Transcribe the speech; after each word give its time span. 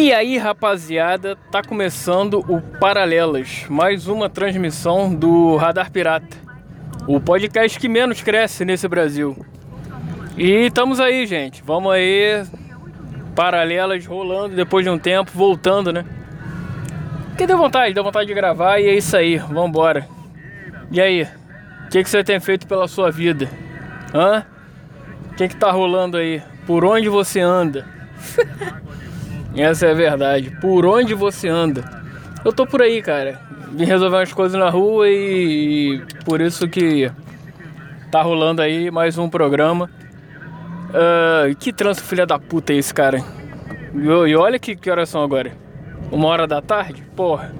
E 0.00 0.12
aí, 0.12 0.38
rapaziada, 0.38 1.34
tá 1.50 1.60
começando 1.60 2.38
o 2.48 2.60
Paralelas, 2.78 3.66
mais 3.68 4.06
uma 4.06 4.30
transmissão 4.30 5.12
do 5.12 5.56
Radar 5.56 5.90
Pirata, 5.90 6.36
o 7.04 7.20
podcast 7.20 7.76
que 7.80 7.88
menos 7.88 8.22
cresce 8.22 8.64
nesse 8.64 8.86
Brasil. 8.86 9.44
E 10.36 10.66
estamos 10.66 11.00
aí, 11.00 11.26
gente. 11.26 11.64
Vamos 11.64 11.92
aí, 11.92 12.44
Paralelas 13.34 14.06
rolando 14.06 14.54
depois 14.54 14.84
de 14.84 14.90
um 14.90 15.00
tempo, 15.00 15.32
voltando, 15.34 15.92
né? 15.92 16.04
Que 17.36 17.44
deu 17.44 17.58
vontade, 17.58 17.92
deu 17.92 18.04
vontade 18.04 18.28
de 18.28 18.34
gravar 18.34 18.78
e 18.78 18.86
é 18.86 18.94
isso 18.94 19.16
aí, 19.16 19.36
vambora. 19.36 20.08
E 20.92 21.00
aí, 21.00 21.24
o 21.24 21.88
que, 21.90 22.04
que 22.04 22.08
você 22.08 22.22
tem 22.22 22.38
feito 22.38 22.68
pela 22.68 22.86
sua 22.86 23.10
vida? 23.10 23.50
Hã? 24.14 24.46
O 25.32 25.34
que, 25.34 25.48
que 25.48 25.56
tá 25.56 25.72
rolando 25.72 26.18
aí? 26.18 26.40
Por 26.68 26.84
onde 26.84 27.08
você 27.08 27.40
anda? 27.40 27.84
Essa 29.58 29.86
é 29.86 29.90
a 29.90 29.94
verdade. 29.94 30.56
Por 30.60 30.86
onde 30.86 31.14
você 31.14 31.48
anda? 31.48 31.84
Eu 32.44 32.52
tô 32.52 32.64
por 32.64 32.80
aí, 32.80 33.02
cara. 33.02 33.40
Vim 33.72 33.84
resolver 33.84 34.16
umas 34.16 34.32
coisas 34.32 34.58
na 34.58 34.70
rua 34.70 35.08
e, 35.08 35.96
e 35.96 36.24
por 36.24 36.40
isso 36.40 36.68
que 36.68 37.10
tá 38.10 38.22
rolando 38.22 38.62
aí 38.62 38.88
mais 38.88 39.18
um 39.18 39.28
programa. 39.28 39.90
Uh, 40.90 41.54
que 41.56 41.72
trânsito 41.72 42.06
filha 42.06 42.24
da 42.24 42.38
puta 42.38 42.72
é 42.72 42.76
esse, 42.76 42.94
cara? 42.94 43.22
E, 43.94 44.36
olha 44.36 44.60
que, 44.60 44.76
que 44.76 44.88
horas 44.90 45.08
são 45.08 45.24
agora. 45.24 45.52
Uma 46.12 46.28
hora 46.28 46.46
da 46.46 46.62
tarde? 46.62 47.02
Porra. 47.16 47.52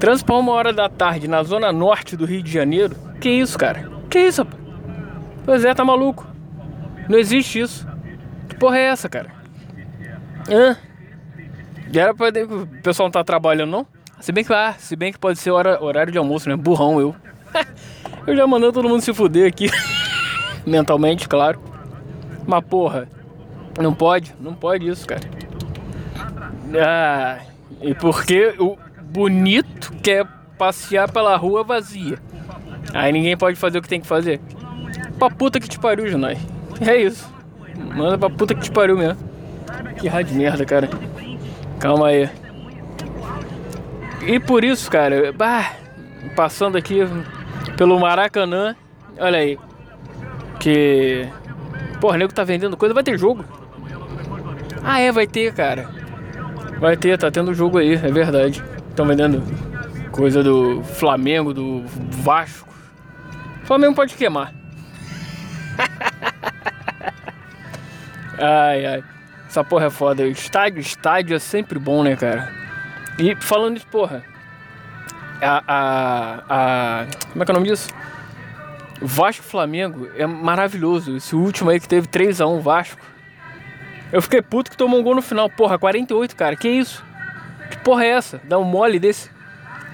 Trânsito 0.00 0.26
pra 0.26 0.36
uma 0.36 0.52
hora 0.52 0.72
da 0.72 0.88
tarde 0.88 1.28
na 1.28 1.42
zona 1.44 1.72
norte 1.72 2.16
do 2.16 2.24
Rio 2.24 2.42
de 2.42 2.50
Janeiro? 2.50 2.96
Que 3.20 3.30
isso, 3.30 3.56
cara? 3.56 3.88
Que 4.10 4.18
isso, 4.18 4.42
rapaz? 4.42 4.60
Pois 5.46 5.64
é, 5.64 5.72
tá 5.72 5.84
maluco. 5.84 6.26
Não 7.08 7.16
existe 7.16 7.60
isso. 7.60 7.86
Que 8.48 8.56
porra 8.56 8.78
é 8.78 8.86
essa, 8.86 9.08
cara? 9.08 9.39
Hã? 10.50 10.76
Era 11.94 12.14
pra. 12.14 12.28
O 12.28 12.66
pessoal 12.82 13.06
não 13.06 13.12
tá 13.12 13.24
trabalhando, 13.24 13.70
não? 13.70 13.86
Se 14.20 14.32
bem 14.32 14.44
que, 14.44 14.52
ah, 14.52 14.74
se 14.78 14.94
bem 14.96 15.12
que 15.12 15.18
pode 15.18 15.38
ser 15.38 15.50
hora, 15.50 15.82
horário 15.82 16.12
de 16.12 16.18
almoço, 16.18 16.48
né? 16.48 16.56
Burrão 16.56 17.00
eu. 17.00 17.16
eu 18.26 18.36
já 18.36 18.46
mandando 18.46 18.72
todo 18.72 18.88
mundo 18.88 19.00
se 19.00 19.14
fuder 19.14 19.48
aqui. 19.48 19.70
Mentalmente, 20.66 21.28
claro. 21.28 21.60
Mas 22.46 22.64
porra, 22.64 23.08
não 23.80 23.94
pode, 23.94 24.34
não 24.40 24.54
pode 24.54 24.88
isso, 24.88 25.06
cara. 25.06 25.22
Ah, 26.78 27.38
e 27.80 27.94
porque 27.94 28.54
o 28.58 28.76
bonito 29.02 29.92
quer 30.02 30.26
passear 30.58 31.10
pela 31.10 31.36
rua 31.36 31.64
vazia. 31.64 32.18
Aí 32.92 33.12
ninguém 33.12 33.36
pode 33.36 33.56
fazer 33.56 33.78
o 33.78 33.82
que 33.82 33.88
tem 33.88 34.00
que 34.00 34.06
fazer. 34.06 34.40
Pra 35.18 35.30
puta 35.30 35.58
que 35.58 35.68
te 35.68 35.78
pariu, 35.78 36.08
Junai. 36.08 36.38
É 36.80 36.96
isso. 36.96 37.28
Manda 37.94 38.18
pra 38.18 38.28
puta 38.30 38.54
que 38.54 38.62
te 38.62 38.70
pariu 38.70 38.98
mesmo. 38.98 39.29
Que 39.98 40.08
rádio 40.08 40.36
merda, 40.36 40.64
cara. 40.64 40.88
Calma 41.78 42.08
aí. 42.08 42.28
E 44.26 44.38
por 44.38 44.64
isso, 44.64 44.90
cara, 44.90 45.32
bah, 45.32 45.72
passando 46.36 46.76
aqui 46.76 47.00
pelo 47.76 47.98
Maracanã, 47.98 48.76
olha 49.18 49.38
aí. 49.38 49.58
Que. 50.58 51.26
Porra, 52.00 52.18
nego 52.18 52.32
tá 52.32 52.44
vendendo 52.44 52.76
coisa, 52.76 52.94
vai 52.94 53.02
ter 53.02 53.18
jogo. 53.18 53.44
Ah, 54.82 55.00
é, 55.00 55.10
vai 55.10 55.26
ter, 55.26 55.52
cara. 55.54 55.88
Vai 56.78 56.96
ter, 56.96 57.18
tá 57.18 57.30
tendo 57.30 57.54
jogo 57.54 57.78
aí, 57.78 57.94
é 57.94 58.10
verdade. 58.10 58.62
Estão 58.88 59.06
vendendo 59.06 59.42
coisa 60.10 60.42
do 60.42 60.82
Flamengo, 60.82 61.52
do 61.52 61.84
Vasco. 62.10 62.68
O 63.62 63.66
Flamengo 63.66 63.94
pode 63.94 64.14
queimar. 64.14 64.52
ai, 68.38 68.86
ai. 68.86 69.04
Essa 69.50 69.64
porra 69.64 69.86
é 69.86 69.90
foda. 69.90 70.24
Estádio, 70.28 70.80
estádio 70.80 71.34
é 71.34 71.40
sempre 71.40 71.76
bom, 71.76 72.04
né, 72.04 72.14
cara? 72.14 72.48
E 73.18 73.34
falando 73.34 73.78
isso, 73.78 73.86
porra. 73.88 74.22
A, 75.42 75.64
a, 75.66 76.42
a. 76.48 77.06
Como 77.32 77.42
é 77.42 77.44
que 77.44 77.50
é 77.50 77.54
o 77.54 77.56
nome 77.56 77.68
disso? 77.68 77.92
Vasco 79.02 79.42
Flamengo 79.42 80.08
é 80.16 80.24
maravilhoso. 80.24 81.16
Esse 81.16 81.34
último 81.34 81.68
aí 81.68 81.80
que 81.80 81.88
teve 81.88 82.06
3x1 82.06 82.60
Vasco. 82.60 83.02
Eu 84.12 84.22
fiquei 84.22 84.40
puto 84.40 84.70
que 84.70 84.76
tomou 84.76 85.00
um 85.00 85.02
gol 85.02 85.16
no 85.16 85.22
final. 85.22 85.50
Porra, 85.50 85.76
48, 85.76 86.36
cara. 86.36 86.54
Que 86.54 86.68
isso? 86.68 87.04
Que 87.72 87.78
porra 87.78 88.04
é 88.04 88.10
essa? 88.10 88.40
Dá 88.44 88.56
um 88.56 88.64
mole 88.64 89.00
desse? 89.00 89.32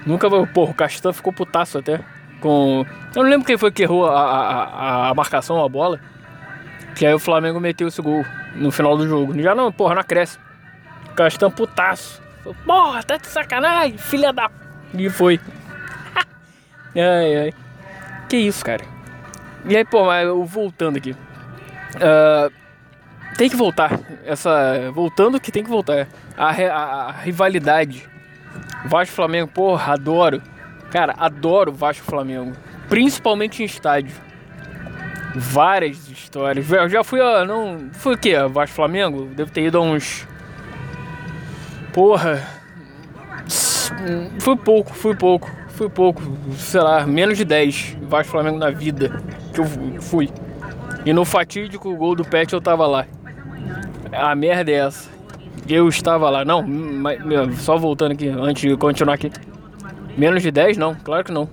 Nunca 0.05 0.29
vou. 0.29 0.47
Porra, 0.47 0.73
o 0.73 0.75
Castan 0.75 1.15
ficou 1.15 1.33
putaço 1.33 1.79
até. 1.79 2.01
Com. 2.43 2.85
Eu 3.15 3.23
não 3.23 3.31
lembro 3.31 3.47
quem 3.47 3.57
foi 3.57 3.73
que 3.73 3.85
errou 3.85 4.05
a, 4.05 4.21
a, 4.21 5.09
a 5.09 5.15
marcação, 5.15 5.65
a 5.65 5.69
bola. 5.69 5.99
Que 6.97 7.05
aí 7.05 7.13
o 7.13 7.19
Flamengo 7.19 7.61
meteu 7.61 7.89
esse 7.89 8.01
gol 8.01 8.25
no 8.55 8.71
final 8.71 8.97
do 8.97 9.07
jogo. 9.07 9.39
Já 9.41 9.55
não, 9.55 9.71
porra, 9.71 9.95
não 9.95 10.03
cresce. 10.03 10.39
Castan 11.15 11.51
putaço. 11.51 12.23
Porra, 12.65 13.03
tá 13.03 13.17
de 13.17 13.27
sacanagem, 13.27 13.99
filha 13.99 14.33
da. 14.33 14.51
E 14.95 15.11
foi. 15.11 15.39
ai, 16.97 17.37
ai. 17.37 17.55
Que 18.29 18.37
isso, 18.39 18.65
cara. 18.65 18.85
E 19.67 19.77
aí, 19.77 19.85
pô, 19.85 20.07
mas 20.07 20.27
voltando 20.49 20.97
aqui. 20.97 21.13
Uh, 21.13 22.51
tem 23.37 23.51
que 23.51 23.57
voltar. 23.57 24.01
Essa. 24.25 24.91
Voltando 24.93 25.41
que 25.41 25.53
tem 25.53 25.63
que 25.63 25.71
voltar. 25.71 26.09
A, 26.37 26.51
a, 26.51 27.09
a 27.09 27.13
rivalidade. 27.13 28.09
Vasco 28.87 29.15
Flamengo, 29.15 29.51
porra, 29.51 29.93
adoro. 29.93 30.43
Cara, 30.91 31.15
adoro 31.19 31.73
Vasco 31.73 32.05
Flamengo. 32.05 32.53
Principalmente 32.89 33.63
em 33.63 33.67
estádio 33.67 34.26
várias 35.37 36.09
histórias. 36.09 36.71
Eu 36.71 36.89
já 36.89 37.05
fui 37.05 37.21
a. 37.21 37.45
Não. 37.45 37.91
Foi 37.93 38.15
o 38.15 38.19
quê? 38.19 38.35
Vasco 38.51 38.75
Flamengo? 38.75 39.27
Devo 39.35 39.51
ter 39.51 39.67
ido 39.67 39.79
a 39.79 39.81
uns. 39.81 40.27
Porra. 41.93 42.43
Fui 44.41 44.57
pouco, 44.57 44.93
fui 44.93 45.15
pouco, 45.15 45.51
fui 45.69 45.89
pouco. 45.89 46.23
Sei 46.57 46.81
lá, 46.81 47.07
menos 47.07 47.39
de 47.39 47.45
10 47.45 47.99
Vasco 48.03 48.33
Flamengo 48.33 48.59
na 48.59 48.71
vida 48.71 49.23
que 49.53 49.61
eu 49.61 49.65
fui. 50.01 50.29
E 51.05 51.13
no 51.13 51.25
fatídico 51.25 51.95
gol 51.95 52.15
do 52.17 52.25
Pet 52.25 52.53
eu 52.53 52.61
tava 52.61 52.87
lá. 52.87 53.07
A 54.13 54.35
merda 54.35 54.71
é 54.71 54.75
essa. 54.75 55.09
Eu 55.69 55.89
estava 55.89 56.29
lá. 56.31 56.45
Não, 56.45 56.63
mas, 56.63 57.21
só 57.61 57.77
voltando 57.77 58.13
aqui, 58.13 58.29
antes 58.29 58.69
de 58.69 58.77
continuar 58.77 59.15
aqui. 59.15 59.31
Menos 60.17 60.43
de 60.43 60.51
10? 60.51 60.77
Não, 60.77 60.95
claro 60.95 61.25
que 61.25 61.33
não. 61.33 61.49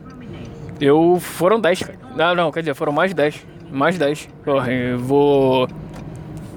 Eu. 0.79 1.19
Foram 1.19 1.59
10, 1.59 1.79
cara. 1.83 1.99
Não, 2.15 2.35
não, 2.35 2.51
quer 2.51 2.61
dizer, 2.61 2.73
foram 2.75 2.91
mais 2.91 3.11
de 3.11 3.15
10. 3.15 3.52
Mais 3.73 3.97
10. 3.97 4.29
Porra, 4.45 4.71
eu 4.71 4.99
vou 4.99 5.67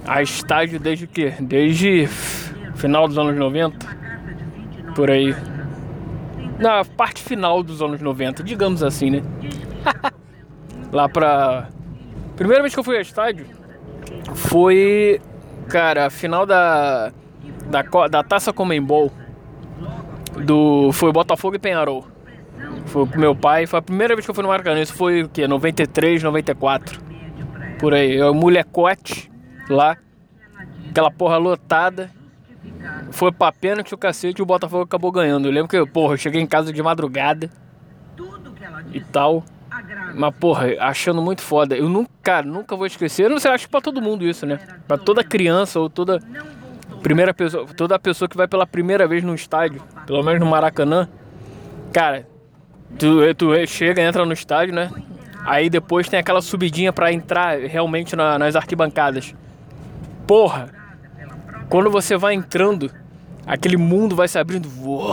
a 0.06 0.22
estágio 0.22 0.78
desde 0.78 1.06
o 1.06 1.08
quê? 1.08 1.32
Desde 1.40 2.06
final 2.76 3.08
dos 3.08 3.16
anos 3.16 3.34
90. 3.34 3.86
Por 4.94 5.10
aí. 5.10 5.34
Na 6.58 6.84
parte 6.84 7.22
final 7.22 7.62
dos 7.62 7.80
anos 7.80 8.02
90, 8.02 8.42
digamos 8.42 8.82
assim, 8.82 9.10
né? 9.10 9.22
Lá 10.92 11.08
pra. 11.08 11.68
Primeira 12.36 12.62
vez 12.62 12.74
que 12.74 12.80
eu 12.80 12.84
fui 12.84 12.96
ao 12.96 13.02
estádio 13.02 13.46
foi. 14.34 15.18
Cara, 15.68 16.06
a 16.06 16.10
final 16.10 16.44
da. 16.44 17.12
Da, 17.70 17.82
da 18.08 18.22
Taça 18.22 18.52
Comembol. 18.52 19.10
Do. 20.44 20.92
Foi 20.92 21.10
Botafogo 21.12 21.56
e 21.56 21.58
Penharol. 21.58 22.06
Foi 22.84 23.06
com 23.06 23.18
meu 23.18 23.34
pai. 23.34 23.66
Foi 23.66 23.78
a 23.78 23.82
primeira 23.82 24.14
vez 24.14 24.26
que 24.26 24.30
eu 24.30 24.34
fui 24.34 24.42
no 24.42 24.48
Maracanã. 24.48 24.82
Isso 24.82 24.92
foi 24.92 25.22
o 25.22 25.28
quê? 25.30 25.48
93, 25.48 26.22
94 26.22 27.05
por 27.78 27.94
aí. 27.94 28.16
É 28.16 28.24
o 28.24 28.34
molecote 28.34 29.30
lá, 29.68 29.96
aquela 30.90 31.10
porra 31.10 31.36
lotada. 31.36 32.10
Foi 33.10 33.32
pra 33.32 33.52
pênalti 33.52 33.94
o 33.94 33.98
cacete 33.98 34.40
e 34.40 34.42
o 34.42 34.46
Botafogo 34.46 34.84
acabou 34.84 35.10
ganhando. 35.10 35.48
Eu 35.48 35.52
lembro 35.52 35.68
que, 35.68 35.86
porra, 35.86 36.14
eu 36.14 36.18
cheguei 36.18 36.40
em 36.40 36.46
casa 36.46 36.72
de 36.72 36.82
madrugada 36.82 37.50
e 38.92 39.00
tal. 39.00 39.44
Mas, 40.14 40.34
porra, 40.36 40.66
achando 40.80 41.20
muito 41.20 41.42
foda. 41.42 41.76
Eu 41.76 41.88
nunca, 41.88 42.10
cara, 42.22 42.46
nunca 42.46 42.76
vou 42.76 42.86
esquecer. 42.86 43.24
Eu 43.24 43.30
não 43.30 43.38
sei, 43.38 43.50
acho 43.50 43.66
que 43.66 43.70
pra 43.70 43.80
todo 43.80 44.00
mundo 44.00 44.24
isso, 44.24 44.46
né? 44.46 44.58
Pra 44.86 44.96
toda 44.96 45.22
criança 45.22 45.78
ou 45.78 45.90
toda 45.90 46.20
primeira 47.02 47.32
pessoa, 47.34 47.66
toda 47.66 47.98
pessoa 47.98 48.28
que 48.28 48.36
vai 48.36 48.48
pela 48.48 48.66
primeira 48.66 49.06
vez 49.06 49.22
no 49.22 49.34
estádio, 49.34 49.82
pelo 50.06 50.22
menos 50.22 50.40
no 50.40 50.46
Maracanã. 50.46 51.08
Cara, 51.92 52.26
tu, 52.98 53.34
tu 53.34 53.66
chega, 53.66 54.02
entra 54.02 54.24
no 54.24 54.32
estádio, 54.32 54.74
né? 54.74 54.90
Aí 55.46 55.70
depois 55.70 56.08
tem 56.08 56.18
aquela 56.18 56.42
subidinha 56.42 56.92
para 56.92 57.12
entrar 57.12 57.56
realmente 57.60 58.16
na, 58.16 58.36
nas 58.36 58.56
arquibancadas. 58.56 59.32
Porra! 60.26 60.68
Quando 61.68 61.88
você 61.88 62.16
vai 62.16 62.34
entrando, 62.34 62.90
aquele 63.46 63.76
mundo 63.76 64.16
vai 64.16 64.26
se 64.26 64.36
abrindo. 64.40 64.68
Uou, 64.82 65.08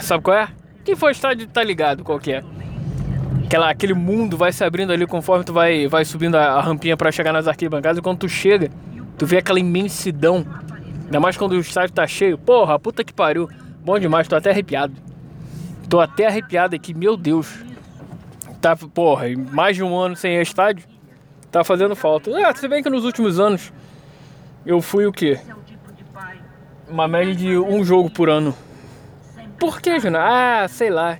sabe 0.00 0.22
qual 0.22 0.36
é? 0.36 0.48
Quem 0.84 0.94
for 0.94 1.10
estádio 1.10 1.48
tá 1.48 1.64
ligado 1.64 2.04
qual 2.04 2.20
que 2.20 2.32
é. 2.32 2.44
Aquela, 3.44 3.68
aquele 3.68 3.94
mundo 3.94 4.36
vai 4.36 4.52
se 4.52 4.62
abrindo 4.62 4.92
ali 4.92 5.06
conforme 5.08 5.44
tu 5.44 5.52
vai, 5.52 5.88
vai 5.88 6.04
subindo 6.04 6.36
a, 6.36 6.52
a 6.52 6.60
rampinha 6.60 6.96
para 6.96 7.10
chegar 7.10 7.32
nas 7.32 7.48
arquibancadas. 7.48 7.98
E 7.98 8.02
quando 8.02 8.18
tu 8.18 8.28
chega, 8.28 8.70
tu 9.16 9.26
vê 9.26 9.38
aquela 9.38 9.58
imensidão. 9.58 10.46
Ainda 11.04 11.18
mais 11.18 11.36
quando 11.36 11.52
o 11.52 11.58
estádio 11.58 11.92
tá 11.92 12.06
cheio. 12.06 12.38
Porra, 12.38 12.78
puta 12.78 13.02
que 13.02 13.12
pariu. 13.12 13.48
Bom 13.84 13.98
demais, 13.98 14.28
tô 14.28 14.36
até 14.36 14.50
arrepiado. 14.50 14.94
Tô 15.88 15.98
até 15.98 16.28
arrepiado 16.28 16.76
aqui, 16.76 16.94
meu 16.94 17.16
Deus 17.16 17.67
tá, 18.60 18.76
porra, 18.76 19.26
mais 19.52 19.76
de 19.76 19.82
um 19.82 19.96
ano 19.96 20.16
sem 20.16 20.40
estádio, 20.40 20.86
tá 21.50 21.64
fazendo 21.64 21.96
falta. 21.96 22.30
Ah, 22.46 22.54
se 22.54 22.66
bem 22.68 22.82
que 22.82 22.90
nos 22.90 23.04
últimos 23.04 23.38
anos 23.40 23.72
eu 24.66 24.80
fui 24.80 25.06
o 25.06 25.12
quê? 25.12 25.38
uma 26.90 27.06
média 27.06 27.34
de 27.34 27.56
um 27.56 27.84
jogo 27.84 28.10
por 28.10 28.28
ano. 28.28 28.54
Por 29.58 29.80
que, 29.80 29.98
Júnior? 30.00 30.22
Ah, 30.22 30.66
sei 30.68 30.90
lá. 30.90 31.18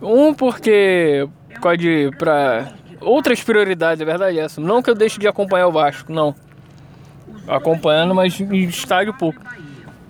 Um 0.00 0.34
porque 0.34 1.28
pode 1.60 2.10
pra 2.18 2.72
outras 3.00 3.42
prioridades, 3.42 4.00
a 4.00 4.04
verdade 4.04 4.38
é 4.38 4.42
essa. 4.42 4.60
Não 4.60 4.82
que 4.82 4.90
eu 4.90 4.94
deixe 4.94 5.18
de 5.18 5.26
acompanhar 5.26 5.68
o 5.68 5.72
Vasco, 5.72 6.12
não. 6.12 6.34
Acompanhando, 7.46 8.14
mas 8.14 8.38
em 8.40 8.64
estádio 8.64 9.14
pouco. 9.14 9.40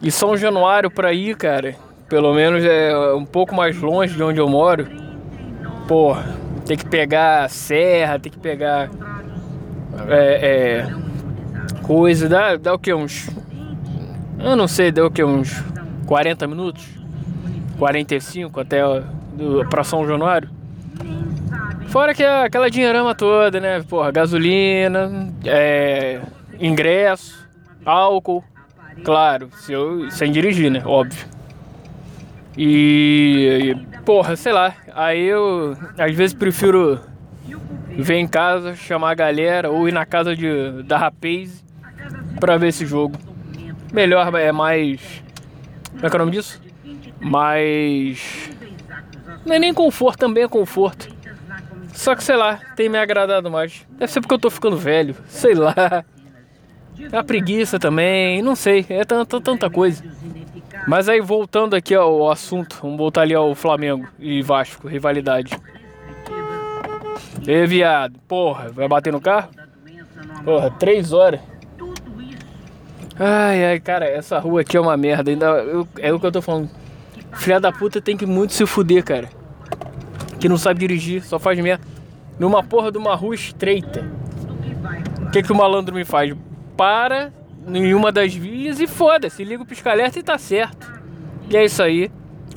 E 0.01 0.11
São 0.11 0.37
Januário 0.37 0.91
pra 0.91 1.13
ir, 1.13 1.37
cara, 1.37 1.77
pelo 2.09 2.35
menos 2.35 2.65
é 2.65 2.95
um 3.15 3.25
pouco 3.25 3.55
mais 3.55 3.77
longe 3.81 4.15
de 4.15 4.23
onde 4.23 4.41
eu 4.41 4.49
moro. 4.49 4.89
Porra, 5.93 6.25
tem 6.65 6.75
que 6.75 6.87
pegar 6.87 7.51
serra, 7.51 8.19
tem 8.19 8.33
que 8.33 8.39
pegar 8.39 8.89
é, 10.09 10.87
é, 10.89 11.83
coisa, 11.83 12.31
dá, 12.31 12.57
dá 12.57 12.73
o 12.73 12.79
que? 12.79 12.95
Uns. 12.95 13.29
Eu 14.39 14.57
não 14.57 14.67
sei, 14.67 14.91
deu 14.91 15.05
o 15.05 15.11
que? 15.11 15.23
Uns 15.23 15.63
40 16.07 16.47
minutos? 16.47 16.89
45 17.79 18.59
até 18.59 18.81
do, 19.35 19.69
pra 19.69 19.85
São 19.85 20.09
Januário? 20.09 20.49
Fora 21.89 22.15
que 22.15 22.23
é 22.23 22.45
aquela 22.47 22.71
dinheirama 22.71 23.15
toda, 23.15 23.61
né? 23.61 23.83
Porra, 23.87 24.11
gasolina, 24.11 25.31
é, 25.45 26.23
ingresso, 26.59 27.47
álcool. 27.85 28.43
Claro, 29.05 29.51
se 29.59 29.75
eu, 29.75 30.11
sem 30.11 30.33
dirigir, 30.33 30.71
né? 30.71 30.83
Óbvio. 30.87 31.27
E, 32.57 33.75
porra, 34.05 34.37
sei 34.37 34.53
lá. 34.53 34.75
Aí 34.95 35.23
eu 35.23 35.77
às 35.99 36.15
vezes 36.15 36.35
prefiro 36.35 37.01
ver 37.97 38.17
em 38.17 38.27
casa, 38.27 38.75
chamar 38.75 39.11
a 39.11 39.15
galera 39.15 39.71
ou 39.71 39.89
ir 39.89 39.93
na 39.93 40.07
casa 40.07 40.35
de, 40.35 40.83
da 40.83 40.97
Rapaz 40.99 41.65
pra 42.39 42.57
ver 42.57 42.69
esse 42.69 42.87
jogo. 42.87 43.19
Melhor, 43.93 44.35
é 44.35 44.53
mais. 44.53 45.23
Como 45.93 46.07
é 46.07 46.11
que 46.11 46.17
é 46.17 46.19
o 46.19 46.21
nome 46.21 46.33
disso? 46.33 46.61
Mais. 47.21 48.51
Não 49.45 49.55
é 49.55 49.59
nem 49.59 49.75
conforto, 49.75 50.21
também 50.21 50.45
é 50.45 50.49
conforto. 50.49 51.09
Só 51.93 52.15
que 52.15 52.25
sei 52.25 52.37
lá, 52.37 52.59
tem 52.75 52.89
me 52.89 52.99
agradado 52.99 53.51
mais. 53.51 53.87
Deve 53.99 54.11
ser 54.11 54.21
porque 54.21 54.35
eu 54.35 54.39
tô 54.39 54.51
ficando 54.51 54.77
velho, 54.77 55.15
sei 55.27 55.55
lá. 55.55 56.05
A 57.13 57.23
preguiça 57.23 57.79
também, 57.79 58.43
não 58.43 58.55
sei, 58.55 58.87
é 58.89 59.05
tanta, 59.05 59.41
tanta 59.41 59.69
coisa. 59.69 60.03
Mas 60.87 61.09
aí 61.09 61.21
voltando 61.21 61.77
aqui 61.77 61.95
ao 61.95 62.31
assunto, 62.31 62.79
vamos 62.83 62.99
voltar 62.99 63.23
ali 63.23 63.35
ao 63.35 63.55
Flamengo 63.55 64.09
e 64.19 64.43
Vasco, 64.43 64.89
rivalidade. 64.89 65.57
Ei, 67.47 67.67
viado, 67.67 68.19
porra, 68.27 68.71
vai 68.71 68.89
bater 68.89 69.13
no 69.13 69.21
carro? 69.21 69.51
Porra, 70.45 70.71
três 70.71 71.13
horas. 71.13 71.41
Ai, 73.19 73.65
ai, 73.65 73.81
cara, 73.81 74.07
essa 74.07 74.39
rua 74.39 74.63
aqui 74.63 74.77
é 74.77 74.81
uma 74.81 74.97
merda. 74.97 75.31
Ainda 75.31 75.47
eu, 75.47 75.87
é 75.99 76.13
o 76.13 76.19
que 76.19 76.27
eu 76.27 76.33
tô 76.33 76.43
falando. 76.43 76.71
Filha 77.35 77.61
da 77.61 77.71
puta 77.73 78.01
tem 78.01 78.17
que 78.17 78.27
muito 78.27 78.53
se 78.53 78.67
fuder, 78.67 79.05
cara. 79.05 79.29
Que 80.41 80.49
não 80.49 80.59
sabe 80.59 80.81
dirigir, 80.81 81.23
só 81.23 81.39
faz 81.39 81.59
merda. 81.59 81.85
Numa 82.39 82.63
porra 82.63 82.91
de 82.91 82.99
uma 82.99 83.15
rua 83.15 83.35
estreita. 83.35 84.05
O 85.27 85.31
que, 85.31 85.43
que 85.43 85.53
o 85.53 85.55
malandro 85.55 85.95
me 85.95 86.05
faz? 86.05 86.35
Para 86.77 87.33
em 87.69 87.95
uma 87.95 88.11
das 88.11 88.35
vias 88.35 88.81
e 88.81 88.87
foda-se, 88.87 89.45
liga 89.45 89.63
o 89.63 89.67
pisca-alerta 89.67 90.19
e 90.19 90.23
tá 90.23 90.39
certo. 90.39 90.93
E 91.49 91.57
é 91.57 91.65
isso 91.65 91.83
aí. 91.83 92.11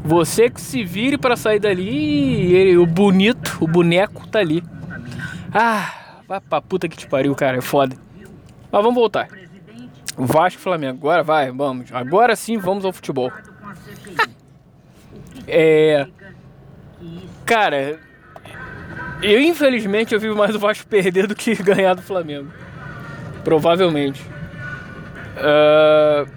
Você 0.03 0.49
que 0.49 0.61
se 0.61 0.83
vire 0.83 1.17
para 1.17 1.35
sair 1.35 1.59
dali 1.59 1.89
e 1.89 2.53
ele, 2.53 2.77
o 2.77 2.85
bonito, 2.85 3.57
o 3.59 3.67
boneco 3.67 4.27
tá 4.27 4.39
ali. 4.39 4.63
Ah, 5.51 6.21
vai 6.27 6.39
pra 6.39 6.61
puta 6.61 6.87
que 6.87 6.97
te 6.97 7.07
pariu, 7.07 7.33
cara, 7.35 7.57
é 7.57 7.61
foda. 7.61 7.95
Mas 8.71 8.83
vamos 8.83 8.95
voltar. 8.95 9.27
Vasco 10.17 10.61
Flamengo, 10.61 10.97
agora 10.97 11.23
vai, 11.23 11.51
vamos. 11.51 11.91
Agora 11.91 12.35
sim 12.35 12.57
vamos 12.57 12.85
ao 12.85 12.93
futebol. 12.93 13.31
é. 15.47 16.07
Cara, 17.45 17.99
eu 19.21 19.39
infelizmente 19.41 20.13
eu 20.13 20.19
vi 20.19 20.29
mais 20.29 20.55
o 20.55 20.59
Vasco 20.59 20.87
perder 20.87 21.27
do 21.27 21.35
que 21.35 21.55
ganhar 21.61 21.93
do 21.93 22.01
Flamengo. 22.01 22.51
Provavelmente. 23.43 24.23
Uh, 25.35 26.29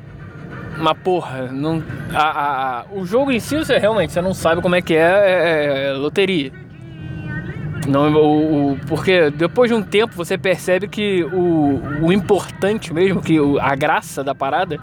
mas 0.78 0.98
porra, 0.98 1.48
não, 1.50 1.82
a, 2.14 2.80
a, 2.80 2.84
o 2.92 3.04
jogo 3.04 3.32
em 3.32 3.40
si 3.40 3.56
você 3.56 3.78
realmente 3.78 4.12
você 4.12 4.20
não 4.20 4.32
sabe 4.32 4.62
como 4.62 4.74
é 4.74 4.82
que 4.82 4.94
é, 4.94 5.00
é, 5.00 5.88
é 5.88 5.92
loteria. 5.92 6.52
Não, 7.88 8.12
o, 8.12 8.72
o, 8.72 8.78
porque 8.86 9.30
depois 9.30 9.70
de 9.70 9.74
um 9.74 9.82
tempo 9.82 10.14
você 10.14 10.36
percebe 10.36 10.88
que 10.88 11.24
o, 11.24 11.80
o 12.02 12.12
importante 12.12 12.92
mesmo, 12.92 13.22
que 13.22 13.40
o, 13.40 13.58
a 13.58 13.74
graça 13.74 14.22
da 14.22 14.34
parada 14.34 14.78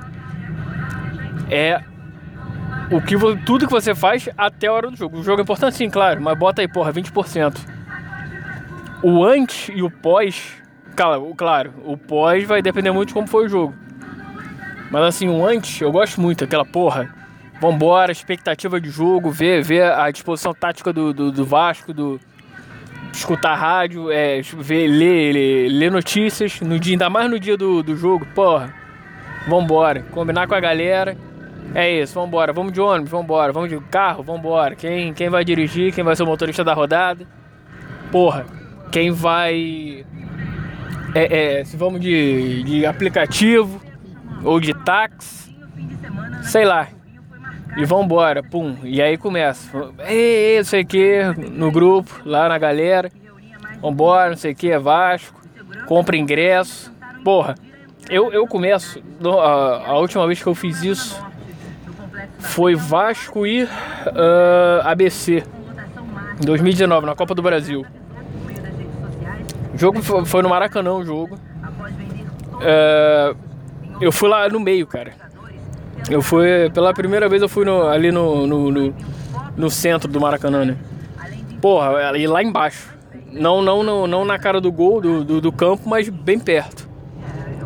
é 1.50 1.82
o 2.92 3.02
que 3.02 3.16
tudo 3.46 3.68
que 3.68 3.72
você 3.72 3.94
faz 3.94 4.28
até 4.38 4.68
a 4.68 4.74
hora 4.74 4.90
do 4.90 4.98
jogo. 4.98 5.20
O 5.20 5.24
jogo 5.24 5.42
é 5.42 5.44
importante 5.44 5.76
sim, 5.76 5.90
claro, 5.90 6.22
mas 6.22 6.38
bota 6.38 6.62
aí, 6.62 6.68
porra, 6.68 6.92
20%. 6.92 7.58
O 9.04 9.24
antes 9.24 9.70
e 9.74 9.84
o 9.84 9.90
pós, 9.90 10.54
claro, 10.96 11.34
claro, 11.36 11.74
o 11.86 11.96
pós 11.98 12.44
vai 12.46 12.62
depender 12.62 12.92
muito 12.92 13.10
de 13.10 13.14
como 13.14 13.28
foi 13.28 13.46
o 13.46 13.50
jogo. 13.50 13.85
Mas 14.90 15.04
assim, 15.04 15.28
o 15.28 15.46
antes, 15.46 15.82
eu 15.82 15.92
gosto 15.92 16.22
muito, 16.22 16.44
aquela 16.44 16.66
porra. 16.66 17.14
Vambora, 17.60 18.12
expectativa 18.12 18.80
de 18.82 18.90
jogo, 18.90 19.32
ver, 19.32 19.64
ver 19.64 19.92
a 19.92 20.12
disposição 20.12 20.54
tática 20.54 20.92
do, 20.92 21.14
do, 21.14 21.32
do 21.32 21.46
Vasco, 21.46 21.94
do, 21.94 22.20
escutar 23.18 23.56
rádio, 23.56 24.12
é, 24.12 24.42
ver, 24.42 24.88
ler, 24.88 25.34
ler, 25.34 25.70
ler, 25.70 25.92
notícias, 25.92 26.60
no 26.62 26.80
dia, 26.80 26.94
ainda 26.94 27.10
mais 27.10 27.30
no 27.30 27.40
dia 27.40 27.58
do, 27.58 27.82
do 27.82 27.96
jogo, 27.96 28.26
porra. 28.36 28.74
Vambora, 29.48 30.02
combinar 30.12 30.48
com 30.48 30.56
a 30.56 30.60
galera. 30.60 31.16
É 31.74 32.02
isso, 32.02 32.14
vambora, 32.14 32.54
vamos 32.54 32.72
de 32.72 32.80
ônibus, 32.80 33.12
vambora, 33.12 33.52
vamos 33.52 33.70
de 33.70 33.80
carro, 33.90 34.24
vambora. 34.24 34.76
Quem, 34.76 35.14
quem 35.14 35.30
vai 35.30 35.44
dirigir, 35.44 35.94
quem 35.94 36.04
vai 36.04 36.16
ser 36.16 36.24
o 36.24 36.26
motorista 36.26 36.64
da 36.64 36.74
rodada? 36.74 37.26
Porra, 38.12 38.46
quem 38.92 39.12
vai. 39.12 40.06
É, 41.14 41.60
é, 41.60 41.64
se 41.64 41.76
vamos 41.78 42.02
de, 42.02 42.64
de 42.64 42.86
aplicativo 42.86 43.82
ou 44.46 44.60
de 44.60 44.74
táxi, 44.74 45.54
sei 46.44 46.64
lá, 46.64 46.88
e 47.76 47.84
vambora, 47.84 48.42
pum. 48.42 48.78
E 48.84 49.02
aí 49.02 49.18
começa. 49.18 49.92
Ei, 50.08 50.58
não 50.58 50.64
sei 50.64 50.84
o 50.84 50.86
que, 50.86 51.24
no 51.52 51.72
grupo, 51.72 52.22
lá 52.24 52.48
na 52.48 52.58
galera. 52.58 53.12
Vambora, 53.82 54.30
não 54.30 54.38
sei 54.38 54.54
o 54.54 54.56
que, 54.56 54.72
é 54.72 54.80
Vasco. 54.80 55.42
Compra 55.86 56.16
ingresso. 56.16 56.94
Porra, 57.24 57.56
eu, 58.10 58.32
eu 58.32 58.48
começo. 58.48 59.04
A, 59.42 59.90
a 59.90 59.98
última 59.98 60.26
vez 60.26 60.42
que 60.42 60.48
eu 60.48 60.56
fiz 60.56 60.84
isso 60.84 61.22
foi 62.40 62.76
Vasco 62.76 63.46
e 63.46 63.64
uh, 63.64 63.70
ABC. 64.84 65.44
Em 66.42 66.46
2019, 66.46 67.06
na 67.06 67.16
Copa 67.16 67.36
do 67.36 67.42
Brasil. 67.42 67.86
O 69.74 69.78
jogo 69.78 70.02
foi, 70.02 70.26
foi 70.26 70.42
no 70.42 70.50
Maracanã 70.50 70.94
o 70.94 71.04
jogo. 71.04 71.38
Uh, 72.56 73.55
eu 74.02 74.12
fui 74.12 74.30
lá 74.30 74.48
no 74.50 74.60
meio, 74.60 74.86
cara. 74.86 75.14
Eu 76.10 76.22
fui, 76.22 76.70
pela 76.74 76.94
primeira 76.94 77.28
vez 77.28 77.42
eu 77.42 77.50
fui 77.50 77.66
no, 77.66 77.88
ali 77.88 78.12
no, 78.12 78.46
no, 78.46 78.72
no, 78.72 78.94
no, 79.58 79.70
centro 79.70 80.12
do 80.12 80.20
Maracanã, 80.22 80.66
né? 80.66 80.78
Porra, 81.62 82.10
ali 82.10 82.28
lá 82.28 82.44
embaixo. 82.44 82.94
Não, 83.32 83.62
não, 83.62 83.84
não, 83.84 84.06
não 84.06 84.24
na 84.24 84.38
cara 84.38 84.62
do 84.62 84.72
gol 84.72 85.02
do, 85.02 85.24
do, 85.24 85.42
do 85.42 85.52
campo, 85.52 85.90
mas 85.90 86.08
bem 86.08 86.40
perto. 86.40 86.88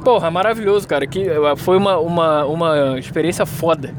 Porra, 0.04 0.32
maravilhoso, 0.32 0.88
cara. 0.88 1.06
Que 1.06 1.28
foi 1.58 1.78
uma, 1.78 1.98
uma, 1.98 2.46
uma 2.46 3.00
experiência 3.00 3.46
foda. 3.46 3.94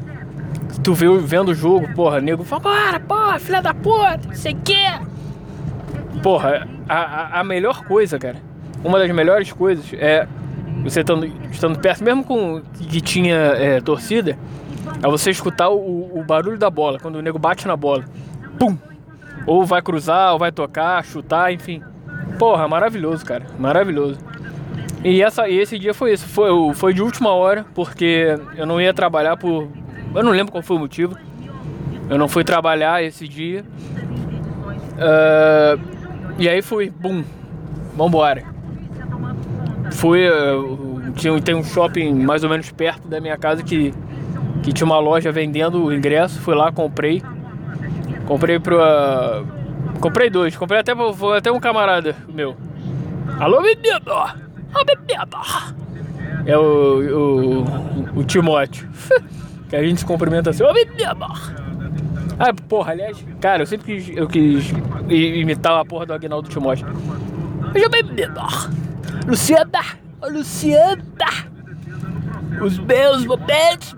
Tu 0.83 0.93
viu 0.93 1.19
vendo 1.19 1.49
o 1.49 1.53
jogo, 1.53 1.93
porra, 1.93 2.19
nego 2.19 2.43
fala, 2.43 2.61
bora, 2.61 2.99
porra, 2.99 3.39
filha 3.39 3.61
da 3.61 3.73
puta, 3.73 4.33
sei 4.33 4.55
que. 4.55 4.73
Porra, 6.23 6.67
a, 6.89 6.95
a, 6.97 7.39
a 7.41 7.43
melhor 7.43 7.83
coisa, 7.85 8.17
cara, 8.17 8.37
uma 8.83 8.97
das 8.97 9.11
melhores 9.11 9.51
coisas 9.51 9.85
é 9.93 10.27
você 10.83 11.01
estando, 11.01 11.25
estando 11.51 11.79
perto, 11.79 12.03
mesmo 12.03 12.23
com 12.23 12.61
que 12.89 13.01
tinha 13.01 13.35
é, 13.35 13.81
torcida, 13.81 14.37
é 15.01 15.07
você 15.07 15.31
escutar 15.31 15.69
o, 15.69 16.19
o, 16.19 16.23
barulho 16.23 16.57
da 16.57 16.69
bola, 16.69 16.99
quando 16.99 17.15
o 17.15 17.21
nego 17.21 17.37
bate 17.37 17.67
na 17.67 17.75
bola. 17.75 18.05
Pum! 18.57 18.77
Ou 19.45 19.65
vai 19.65 19.81
cruzar, 19.81 20.33
ou 20.33 20.39
vai 20.39 20.51
tocar, 20.51 21.03
chutar, 21.03 21.51
enfim. 21.51 21.81
Porra, 22.37 22.67
maravilhoso, 22.67 23.25
cara. 23.25 23.45
Maravilhoso. 23.57 24.19
E, 25.03 25.21
essa, 25.21 25.49
esse 25.49 25.79
dia 25.79 25.93
foi 25.93 26.13
isso. 26.13 26.27
Foi, 26.27 26.49
foi 26.73 26.93
de 26.93 27.01
última 27.01 27.31
hora, 27.31 27.65
porque 27.73 28.37
eu 28.55 28.65
não 28.65 28.79
ia 28.79 28.93
trabalhar 28.93 29.37
por. 29.37 29.67
Eu 30.13 30.23
não 30.23 30.31
lembro 30.31 30.51
qual 30.51 30.61
foi 30.61 30.75
o 30.75 30.79
motivo. 30.79 31.17
Eu 32.09 32.17
não 32.17 32.27
fui 32.27 32.43
trabalhar 32.43 33.03
esse 33.03 33.27
dia. 33.27 33.63
Uh, 34.97 35.79
e 36.37 36.47
aí 36.47 36.61
fui, 36.61 36.89
bum, 36.89 37.23
vambora. 37.95 38.50
Fui, 39.91 40.27
uh, 40.27 41.11
tinha, 41.15 41.39
tem 41.41 41.55
um 41.55 41.63
shopping 41.63 42.13
mais 42.13 42.43
ou 42.43 42.49
menos 42.49 42.71
perto 42.71 43.07
da 43.07 43.19
minha 43.19 43.37
casa 43.37 43.61
que, 43.63 43.93
que 44.63 44.73
tinha 44.73 44.85
uma 44.85 44.99
loja 44.99 45.31
vendendo 45.31 45.83
o 45.83 45.93
ingresso. 45.93 46.39
Fui 46.39 46.55
lá, 46.55 46.71
comprei. 46.71 47.21
Comprei 48.25 48.59
pra. 48.59 49.43
Comprei 49.99 50.29
dois. 50.29 50.55
Comprei 50.55 50.79
até, 50.79 50.93
até 51.37 51.51
um 51.51 51.59
camarada 51.59 52.15
meu. 52.27 52.55
Alô, 53.39 53.61
bebida! 53.61 54.11
Alô, 54.13 54.85
bebida! 54.85 55.37
É 56.45 56.57
o, 56.57 57.63
o, 58.15 58.19
o 58.19 58.23
Timóteo. 58.23 58.89
que 59.69 59.75
a 59.75 59.83
gente 59.83 59.99
se 59.99 60.05
cumprimenta 60.05 60.49
assim, 60.49 60.63
ô 60.63 60.73
menino! 60.73 61.27
Ah, 62.37 62.53
porra, 62.67 62.91
aliás, 62.91 63.23
cara, 63.39 63.61
eu 63.61 63.67
sempre 63.67 63.85
quis, 63.85 64.17
eu 64.17 64.27
quis 64.27 64.73
imitar 65.09 65.79
a 65.79 65.85
porra 65.85 66.05
do 66.05 66.13
Agnaldo 66.13 66.49
Timóteo. 66.49 66.87
Veja 67.71 67.87
bem, 67.87 68.03
menino! 68.03 68.90
Luciana! 69.25 69.81
Luciana! 70.23 71.01
Os 72.61 72.77
meus 72.79 73.25
momentos! 73.25 73.95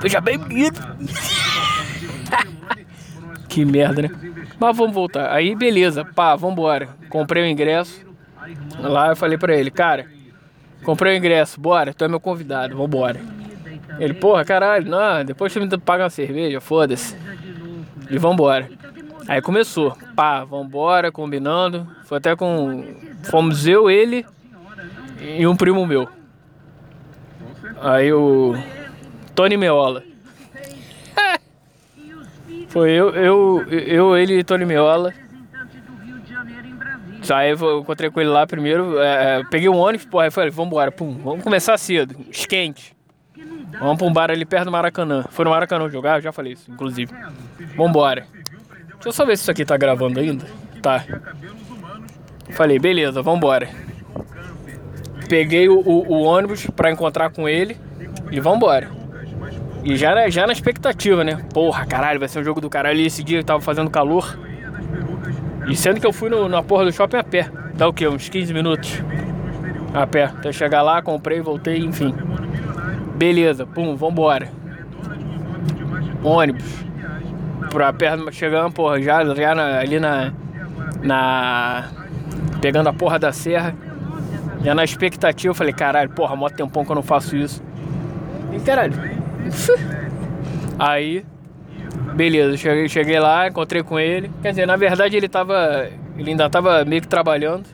Veja 0.00 0.20
bem, 0.20 0.38
menino! 0.38 0.76
que 3.48 3.64
merda, 3.64 4.02
né? 4.02 4.10
Mas 4.58 4.76
vamos 4.76 4.94
voltar. 4.94 5.32
Aí, 5.32 5.54
beleza, 5.54 6.04
pá, 6.04 6.36
vambora. 6.36 6.88
Comprei 7.08 7.42
o 7.42 7.46
ingresso. 7.46 8.06
Lá 8.78 9.08
eu 9.08 9.16
falei 9.16 9.36
pra 9.36 9.54
ele, 9.54 9.70
cara, 9.70 10.06
comprei 10.82 11.14
o 11.14 11.16
ingresso, 11.16 11.60
bora, 11.60 11.92
tu 11.92 12.04
é 12.04 12.08
meu 12.08 12.18
convidado, 12.18 12.76
vambora. 12.76 13.20
Ele, 13.98 14.14
porra, 14.14 14.44
caralho, 14.44 14.88
não, 14.88 15.24
depois 15.24 15.52
você 15.52 15.60
me 15.60 15.78
paga 15.78 16.04
uma 16.04 16.10
cerveja, 16.10 16.60
foda-se. 16.60 17.14
E 18.10 18.18
vambora. 18.18 18.68
Aí 19.30 19.40
começou, 19.40 19.96
pá, 20.16 20.42
vambora, 20.42 21.12
combinando. 21.12 21.86
Foi 22.02 22.18
até 22.18 22.34
com. 22.34 22.84
Fomos 23.30 23.64
eu, 23.64 23.88
ele 23.88 24.26
e 25.20 25.46
um 25.46 25.54
primo 25.54 25.86
meu. 25.86 26.08
Aí 27.80 28.12
o. 28.12 28.56
Tony 29.32 29.56
Meola. 29.56 30.02
Foi 32.70 32.90
eu, 32.90 33.10
eu, 33.10 33.64
eu, 33.70 34.16
ele 34.16 34.40
e 34.40 34.42
Tony 34.42 34.64
Meola. 34.64 35.14
Aí 37.32 37.50
eu 37.50 37.78
encontrei 37.78 38.10
com 38.10 38.20
ele 38.20 38.30
lá 38.30 38.44
primeiro, 38.48 38.98
é, 38.98 39.44
peguei 39.48 39.68
um 39.68 39.76
ônibus, 39.76 40.04
porra, 40.08 40.24
aí 40.24 40.30
falei, 40.32 40.50
vambora, 40.50 40.90
pum, 40.90 41.16
vamos 41.22 41.44
começar 41.44 41.78
cedo, 41.78 42.16
esquente. 42.28 42.96
Vamos 43.78 43.98
pra 43.98 44.06
um 44.08 44.12
bar 44.12 44.32
ali 44.32 44.44
perto 44.44 44.64
do 44.64 44.72
Maracanã. 44.72 45.24
Foi 45.30 45.44
no 45.44 45.52
Maracanã 45.52 45.88
jogar, 45.88 46.18
eu 46.18 46.22
já 46.22 46.32
falei 46.32 46.54
isso, 46.54 46.68
inclusive. 46.68 47.14
Vambora. 47.76 48.26
Deixa 49.00 49.08
eu 49.08 49.12
só 49.12 49.24
ver 49.24 49.34
se 49.38 49.44
isso 49.44 49.50
aqui 49.50 49.64
tá 49.64 49.78
gravando 49.78 50.20
ainda. 50.20 50.44
Tá. 50.82 51.02
Falei, 52.50 52.78
beleza, 52.78 53.22
vambora. 53.22 53.66
Peguei 55.26 55.70
o, 55.70 55.80
o, 55.80 56.12
o 56.12 56.22
ônibus 56.22 56.66
pra 56.66 56.90
encontrar 56.90 57.30
com 57.30 57.48
ele 57.48 57.78
e 58.30 58.38
vambora. 58.38 58.90
E 59.82 59.96
já, 59.96 60.28
já 60.28 60.46
na 60.46 60.52
expectativa, 60.52 61.24
né? 61.24 61.42
Porra, 61.54 61.86
caralho, 61.86 62.20
vai 62.20 62.28
ser 62.28 62.40
um 62.40 62.44
jogo 62.44 62.60
do 62.60 62.68
caralho. 62.68 63.00
E 63.00 63.06
esse 63.06 63.24
dia 63.24 63.42
tava 63.42 63.62
fazendo 63.62 63.88
calor. 63.88 64.38
E 65.66 65.74
sendo 65.74 65.98
que 65.98 66.06
eu 66.06 66.12
fui 66.12 66.28
no, 66.28 66.46
na 66.46 66.62
porra 66.62 66.84
do 66.84 66.92
shopping 66.92 67.16
a 67.16 67.24
pé. 67.24 67.50
Dá 67.74 67.88
o 67.88 67.94
quê? 67.94 68.06
Uns 68.06 68.28
15 68.28 68.52
minutos 68.52 69.02
a 69.94 70.06
pé. 70.06 70.24
Até 70.24 70.52
chegar 70.52 70.82
lá, 70.82 71.00
comprei, 71.00 71.40
voltei, 71.40 71.78
enfim. 71.78 72.14
Beleza, 73.16 73.64
pum, 73.64 73.96
vambora. 73.96 74.50
Ônibus. 76.22 76.89
Pra 77.70 77.92
perto, 77.92 78.32
chegando, 78.32 78.72
porra, 78.72 79.00
já, 79.00 79.24
já 79.34 79.54
na, 79.54 79.78
ali 79.78 79.98
na. 79.98 80.32
Na. 81.02 81.88
Pegando 82.60 82.88
a 82.88 82.92
porra 82.92 83.18
da 83.18 83.32
serra. 83.32 83.74
Já 84.62 84.74
na 84.74 84.84
expectativa, 84.84 85.52
eu 85.52 85.54
falei, 85.54 85.72
caralho, 85.72 86.10
porra, 86.10 86.36
mó 86.36 86.48
tempão 86.50 86.84
que 86.84 86.90
eu 86.90 86.96
não 86.96 87.02
faço 87.02 87.34
isso. 87.34 87.62
E 88.52 88.60
caralho. 88.60 88.94
Aí 90.78 91.24
Beleza, 92.14 92.56
cheguei, 92.56 92.88
cheguei 92.88 93.20
lá, 93.20 93.48
encontrei 93.48 93.82
com 93.82 93.98
ele. 93.98 94.30
Quer 94.42 94.50
dizer, 94.50 94.66
na 94.66 94.76
verdade 94.76 95.16
ele 95.16 95.28
tava. 95.28 95.88
Ele 96.16 96.30
ainda 96.30 96.50
tava 96.50 96.84
meio 96.84 97.00
que 97.00 97.08
trabalhando. 97.08 97.66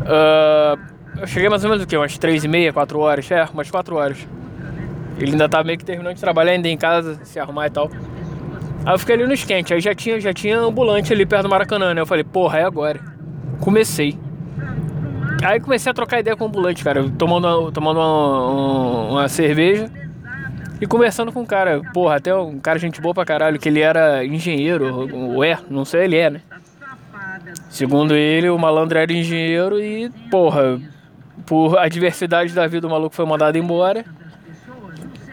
Uh, 0.00 0.78
eu 1.20 1.26
cheguei 1.26 1.48
mais 1.48 1.62
ou 1.64 1.70
menos 1.70 1.84
o 1.84 1.86
quê? 1.86 1.96
Umas 1.96 2.18
três 2.18 2.42
e 2.44 2.48
meia, 2.48 2.72
quatro 2.72 2.98
horas, 2.98 3.30
é, 3.30 3.44
umas 3.52 3.70
quatro 3.70 3.96
horas. 3.96 4.26
Ele 5.18 5.32
ainda 5.32 5.48
tava 5.48 5.64
meio 5.64 5.78
que 5.78 5.84
terminando 5.84 6.14
de 6.14 6.20
trabalhar, 6.20 6.52
ainda 6.52 6.68
em 6.68 6.76
casa, 6.76 7.20
se 7.22 7.38
arrumar 7.38 7.68
e 7.68 7.70
tal. 7.70 7.90
Aí 8.86 8.92
eu 8.92 8.98
fiquei 8.98 9.14
ali 9.14 9.26
no 9.26 9.32
esquente, 9.32 9.72
aí 9.72 9.80
já 9.80 9.94
tinha, 9.94 10.20
já 10.20 10.32
tinha 10.32 10.58
ambulante 10.58 11.12
ali 11.12 11.24
perto 11.24 11.44
do 11.44 11.48
Maracanã, 11.48 11.94
né? 11.94 12.00
Eu 12.02 12.06
falei, 12.06 12.22
porra, 12.22 12.58
é 12.58 12.64
agora. 12.64 13.00
Comecei. 13.60 14.18
Aí 15.42 15.58
comecei 15.58 15.90
a 15.90 15.94
trocar 15.94 16.20
ideia 16.20 16.36
com 16.36 16.44
o 16.44 16.46
ambulante, 16.48 16.84
cara, 16.84 17.08
tomando, 17.18 17.72
tomando 17.72 17.98
uma, 17.98 18.50
uma, 18.50 19.10
uma 19.10 19.28
cerveja. 19.28 19.90
E 20.80 20.86
conversando 20.86 21.32
com 21.32 21.40
um 21.40 21.46
cara, 21.46 21.80
porra, 21.94 22.16
até 22.16 22.34
um 22.34 22.58
cara 22.58 22.78
gente 22.78 23.00
boa 23.00 23.14
pra 23.14 23.24
caralho, 23.24 23.58
que 23.58 23.68
ele 23.68 23.80
era 23.80 24.24
engenheiro, 24.24 25.08
ou 25.14 25.42
é, 25.42 25.58
não 25.70 25.84
sei, 25.84 26.04
ele 26.04 26.16
é, 26.16 26.30
né? 26.30 26.40
Segundo 27.70 28.14
ele, 28.14 28.50
o 28.50 28.58
malandro 28.58 28.98
era 28.98 29.12
engenheiro 29.12 29.80
e, 29.80 30.10
porra, 30.30 30.80
por 31.46 31.78
adversidade 31.78 32.52
da 32.52 32.66
vida, 32.66 32.86
o 32.86 32.90
maluco 32.90 33.14
foi 33.14 33.24
mandado 33.24 33.56
embora. 33.56 34.04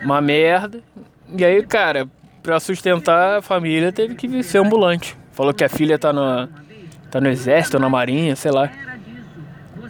Uma 0.04 0.22
merda. 0.22 0.82
E 1.38 1.46
aí, 1.46 1.62
cara, 1.64 2.08
pra 2.42 2.60
sustentar 2.60 3.38
a 3.38 3.42
família, 3.42 3.92
teve 3.92 4.16
que 4.16 4.44
ser 4.44 4.58
ambulante. 4.58 5.18
Falou 5.32 5.54
que 5.54 5.64
a 5.64 5.70
filha 5.70 5.98
tá 5.98 6.12
no, 6.12 6.48
tá 7.10 7.22
no 7.22 7.30
exército, 7.30 7.80
na 7.80 7.90
marinha, 7.90 8.36
sei 8.36 8.52
lá. 8.52 8.70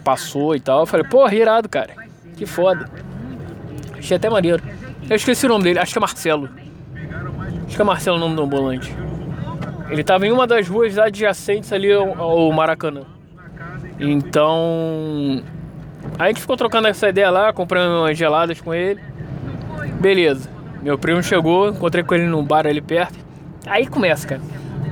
Passou 0.03 0.55
e 0.55 0.59
tal. 0.59 0.81
Eu 0.81 0.85
falei, 0.85 1.05
porra, 1.07 1.33
irado, 1.35 1.69
cara. 1.69 1.93
Que 2.35 2.45
foda. 2.45 2.89
Achei 3.97 4.17
até 4.17 4.29
maneiro. 4.29 4.63
Eu 5.09 5.15
esqueci 5.15 5.45
o 5.45 5.49
nome 5.49 5.63
dele, 5.63 5.79
acho 5.79 5.91
que 5.91 5.97
é 5.97 6.01
Marcelo. 6.01 6.49
Acho 7.65 7.75
que 7.75 7.81
é 7.81 7.85
Marcelo 7.85 8.17
o 8.17 8.19
nome 8.19 8.35
do 8.35 8.43
ambulante. 8.43 8.95
Ele 9.89 10.03
tava 10.03 10.25
em 10.25 10.31
uma 10.31 10.47
das 10.47 10.67
ruas 10.67 10.97
adjacentes 10.97 11.71
ali 11.73 11.91
ao, 11.91 12.19
ao 12.19 12.51
Maracanã. 12.51 13.03
Então. 13.99 15.43
A 16.17 16.27
gente 16.27 16.41
ficou 16.41 16.57
trocando 16.57 16.87
essa 16.87 17.09
ideia 17.09 17.29
lá, 17.29 17.53
comprando 17.53 18.01
umas 18.01 18.17
geladas 18.17 18.59
com 18.59 18.73
ele. 18.73 19.01
Beleza. 19.99 20.49
Meu 20.81 20.97
primo 20.97 21.21
chegou, 21.21 21.69
encontrei 21.69 22.03
com 22.03 22.15
ele 22.15 22.25
num 22.25 22.43
bar 22.43 22.65
ali 22.65 22.81
perto. 22.81 23.17
Aí 23.67 23.85
começa, 23.85 24.27
cara. 24.27 24.41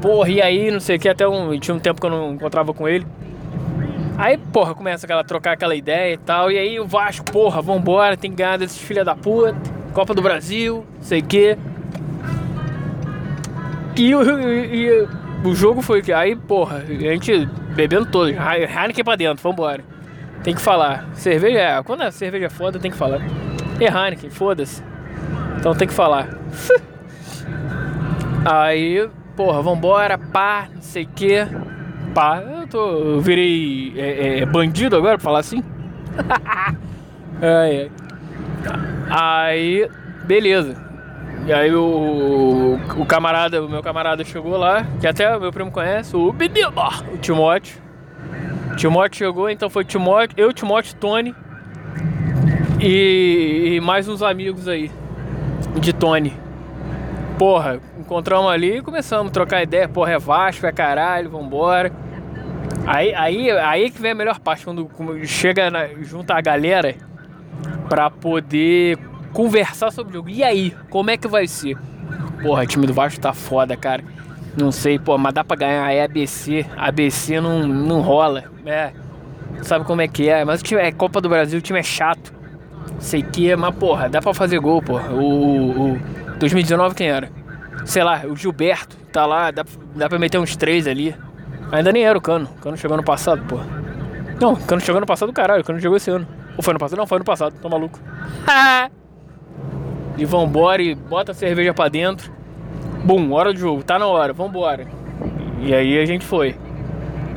Porra, 0.01 0.29
e 0.29 0.41
aí, 0.41 0.72
não 0.72 0.79
sei 0.79 0.98
o 0.98 1.00
que, 1.00 1.10
até 1.10 1.27
um. 1.27 1.58
Tinha 1.60 1.75
um 1.75 1.79
tempo 1.79 2.00
que 2.00 2.05
eu 2.05 2.12
não 2.12 2.34
encontrava 2.34 2.74
com 2.74 2.88
ele. 2.88 3.05
Aí, 4.17 4.38
porra, 4.38 4.75
começa 4.75 5.05
aquela, 5.05 5.24
trocar 5.24 5.53
aquela 5.53 5.75
ideia 5.75 6.13
e 6.13 6.17
tal. 6.17 6.51
E 6.51 6.58
aí 6.58 6.79
o 6.79 6.86
Vasco, 6.86 7.25
porra, 7.31 7.62
vambora, 7.62 8.15
tem 8.15 8.29
que 8.29 8.38
ganhar 8.38 8.58
desses 8.58 8.77
filha 8.77 9.03
da 9.03 9.15
puta. 9.15 9.55
Copa 9.93 10.13
do 10.13 10.22
Brasil, 10.22 10.86
sei 11.01 11.22
que. 11.22 11.58
E, 13.98 14.12
e, 14.12 15.08
o 15.43 15.55
jogo 15.55 15.81
foi 15.81 16.01
que. 16.01 16.13
Aí, 16.13 16.36
porra, 16.36 16.77
a 16.77 16.93
gente 16.93 17.46
bebendo 17.74 18.05
todo. 18.05 18.29
Heineken 18.29 19.03
pra 19.03 19.15
dentro, 19.15 19.41
vambora. 19.41 19.84
Tem 20.43 20.53
que 20.53 20.62
falar. 20.62 21.08
Cerveja 21.13 21.60
é. 21.60 21.84
Quando 21.84 22.01
a 22.03 22.12
cerveja 22.12 22.46
é 22.46 22.50
foda, 22.50 22.79
tem 22.79 22.91
que 22.91 22.98
falar. 22.98 23.22
E 23.79 23.86
Heineken, 23.86 24.29
foda-se. 24.29 24.88
Então 25.60 25.75
tem 25.75 25.88
que 25.88 25.94
falar. 25.94 26.30
Aí, 28.46 29.10
porra, 29.36 29.62
vambora, 29.62 30.18
pá, 30.18 30.70
não 30.74 30.82
sei 30.82 31.04
o 31.04 31.08
que 31.08 31.46
pá, 32.13 32.42
eu 32.42 32.68
tô. 32.68 32.89
Eu 32.89 33.22
virei 33.22 33.94
é, 33.96 34.39
é, 34.39 34.46
bandido 34.46 34.96
agora 34.96 35.18
pra 35.18 35.24
falar 35.24 35.39
assim. 35.39 35.63
aí, 37.42 37.92
aí, 39.10 39.89
beleza. 40.25 40.75
E 41.46 41.54
aí 41.54 41.74
o, 41.74 42.78
o 42.98 43.06
camarada, 43.06 43.63
o 43.63 43.70
meu 43.70 43.82
camarada 43.82 44.24
chegou 44.24 44.58
lá, 44.58 44.86
que 45.00 45.08
até 45.08 45.36
o 45.36 45.39
meu 45.39 45.51
primo 45.51 45.72
conhece, 45.72 46.16
o 46.16 46.34
Bibiba, 46.34 46.89
o 47.13 47.18
Timóteo. 47.18 47.82
Timóteo 48.75 49.18
chegou, 49.18 49.50
então 49.50 49.70
foi 49.70 49.86
Timóteo, 49.86 50.36
eu, 50.38 50.54
Timóteo, 50.54 50.96
Tony 50.96 51.34
e, 52.80 53.75
e 53.75 53.82
mais 53.82 54.08
uns 54.08 54.22
amigos 54.22 54.68
aí 54.68 54.92
de 55.79 55.93
Tony. 55.93 56.33
Porra, 57.38 57.79
encontramos 57.97 58.51
ali 58.51 58.77
e 58.77 58.81
começamos 58.81 59.29
a 59.29 59.33
trocar 59.33 59.63
ideia. 59.63 59.88
Porra, 59.88 60.13
é 60.13 60.19
Vasco, 60.19 60.65
é 60.65 60.71
caralho, 60.71 61.29
vambora. 61.29 61.91
Aí, 62.85 63.13
aí, 63.13 63.51
aí 63.51 63.91
que 63.91 64.01
vem 64.01 64.11
a 64.11 64.15
melhor 64.15 64.39
parte, 64.39 64.65
quando 64.65 64.89
chega 65.25 65.69
na, 65.69 65.88
junto 66.01 66.31
a 66.31 66.41
galera 66.41 66.95
pra 67.88 68.09
poder 68.09 68.97
conversar 69.31 69.91
sobre 69.91 70.11
o 70.11 70.15
jogo. 70.15 70.29
E 70.29 70.43
aí, 70.43 70.75
como 70.89 71.09
é 71.11 71.17
que 71.17 71.27
vai 71.27 71.47
ser? 71.47 71.77
Porra, 72.41 72.63
o 72.63 72.67
time 72.67 72.88
do 72.88 72.93
Vasco 72.93 73.19
tá 73.19 73.33
foda, 73.33 73.77
cara. 73.77 74.03
Não 74.57 74.71
sei, 74.71 74.97
pô, 74.97 75.17
mas 75.17 75.33
dá 75.33 75.43
pra 75.43 75.55
ganhar. 75.55 75.91
É 75.91 76.03
ABC. 76.03 76.65
ABC 76.75 77.39
não, 77.39 77.67
não 77.67 78.01
rola. 78.01 78.45
É. 78.65 78.91
Sabe 79.61 79.85
como 79.85 80.01
é 80.01 80.07
que 80.07 80.29
é? 80.29 80.43
Mas 80.43 80.61
o 80.61 80.63
time 80.63 80.81
é 80.81 80.91
Copa 80.91 81.21
do 81.21 81.29
Brasil, 81.29 81.59
o 81.59 81.61
time 81.61 81.79
é 81.79 81.83
chato. 81.83 82.33
Sei 83.00 83.24
que, 83.24 83.56
mas 83.56 83.75
porra, 83.75 84.10
dá 84.10 84.22
pra 84.22 84.34
fazer 84.34 84.60
gol, 84.60 84.82
porra. 84.82 85.12
O, 85.12 85.94
o 85.94 86.00
2019 86.39 86.96
quem 86.96 87.10
era? 87.10 87.29
Sei 87.86 88.03
lá, 88.03 88.24
o 88.25 88.36
Gilberto 88.36 88.98
tá 89.12 89.25
lá, 89.25 89.51
dá, 89.51 89.63
dá 89.96 90.10
pra 90.10 90.20
meter 90.20 90.38
uns 90.38 90.56
três 90.56 90.88
ali. 90.88 91.15
Ainda 91.72 91.91
nem 91.91 92.03
era 92.03 92.18
o 92.18 92.22
Cano. 92.22 92.50
O 92.58 92.62
Cano 92.62 92.77
chegou 92.77 92.96
ano 92.96 93.03
passado, 93.03 93.41
porra. 93.46 93.65
Não, 94.39 94.53
o 94.53 94.58
Cano 94.58 94.82
chegou 94.82 94.98
ano 94.98 95.06
passado, 95.06 95.32
caralho. 95.32 95.62
O 95.62 95.65
Cano 95.65 95.79
chegou 95.79 95.98
esse 95.98 96.10
ano. 96.10 96.27
Ou 96.58 96.63
foi 96.63 96.72
ano 96.72 96.79
passado? 96.79 96.98
Não, 96.98 97.08
foi 97.08 97.18
ano 97.18 97.25
passado. 97.25 97.56
Tô 97.62 97.70
maluco. 97.70 98.00
e 100.18 100.25
vambora 100.25 100.82
e 100.82 100.96
bota 100.96 101.32
a 101.32 101.36
cerveja 101.36 101.74
pra 101.74 101.88
dentro. 101.88 102.32
Bum, 103.03 103.32
hora 103.32 103.53
do 103.53 103.60
jogo. 103.60 103.84
Tá 103.84 103.98
na 103.98 104.08
hora, 104.08 104.34
vambora. 104.34 104.88
E 105.62 105.74
aí 105.74 106.00
a 106.00 106.06
gente 106.06 106.25
foi. 106.25 106.56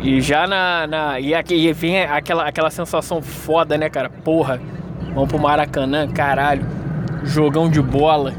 E 0.01 0.21
já 0.21 0.47
na. 0.47 0.87
na 0.87 1.21
e, 1.21 1.35
aqui, 1.35 1.55
e 1.55 1.73
vem 1.73 2.03
aquela, 2.03 2.45
aquela 2.49 2.71
sensação 2.71 3.23
foda, 3.23 3.77
né, 3.77 3.89
cara? 3.89 4.11
Porra, 4.11 4.61
vamos 5.15 5.29
pro 5.29 5.39
Maracanã, 5.39 6.09
caralho. 6.09 6.67
Jogão 7.25 7.71
de 7.71 7.81
bola. 7.81 8.35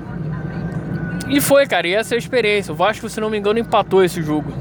E 1.29 1.39
foi, 1.39 1.65
cara, 1.65 1.87
e 1.87 1.93
essa 1.93 2.13
é 2.13 2.15
a 2.15 2.19
experiência. 2.19 2.73
O 2.73 2.75
Vasco, 2.75 3.07
se 3.09 3.19
não 3.19 3.29
me 3.29 3.37
engano, 3.37 3.59
empatou 3.59 4.03
esse 4.03 4.21
jogo. 4.21 4.51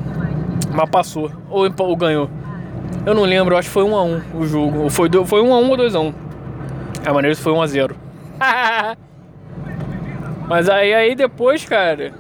Mas 0.73 0.89
passou. 0.89 1.31
Ou, 1.51 1.69
ou 1.79 1.97
ganhou. 1.97 2.31
Eu 3.05 3.15
não 3.15 3.25
lembro, 3.25 3.57
acho 3.57 3.69
que 3.69 3.73
foi 3.75 3.85
1x1 3.85 4.23
um 4.35 4.39
o 4.39 4.47
jogo. 4.47 4.79
Ou 4.81 4.91
foi 4.91 5.09
1x1 5.09 5.27
foi 5.27 5.43
um 5.43 5.51
ou 5.51 5.77
2x1. 5.77 6.15
A 7.05 7.13
maneira 7.13 7.37
foi 7.37 7.53
1x0. 7.53 7.95
Mas 10.49 10.69
aí, 10.69 10.95
aí 10.95 11.15
depois, 11.15 11.65
cara. 11.65 12.13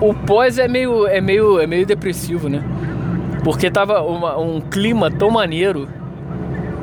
O 0.00 0.14
pós 0.14 0.58
é 0.58 0.68
meio, 0.68 1.06
é 1.06 1.20
meio, 1.20 1.58
é 1.58 1.66
meio 1.66 1.84
depressivo, 1.84 2.48
né? 2.48 2.62
Porque 3.44 3.70
tava 3.70 4.00
uma, 4.02 4.38
um 4.38 4.60
clima 4.60 5.10
tão 5.10 5.30
maneiro. 5.30 5.88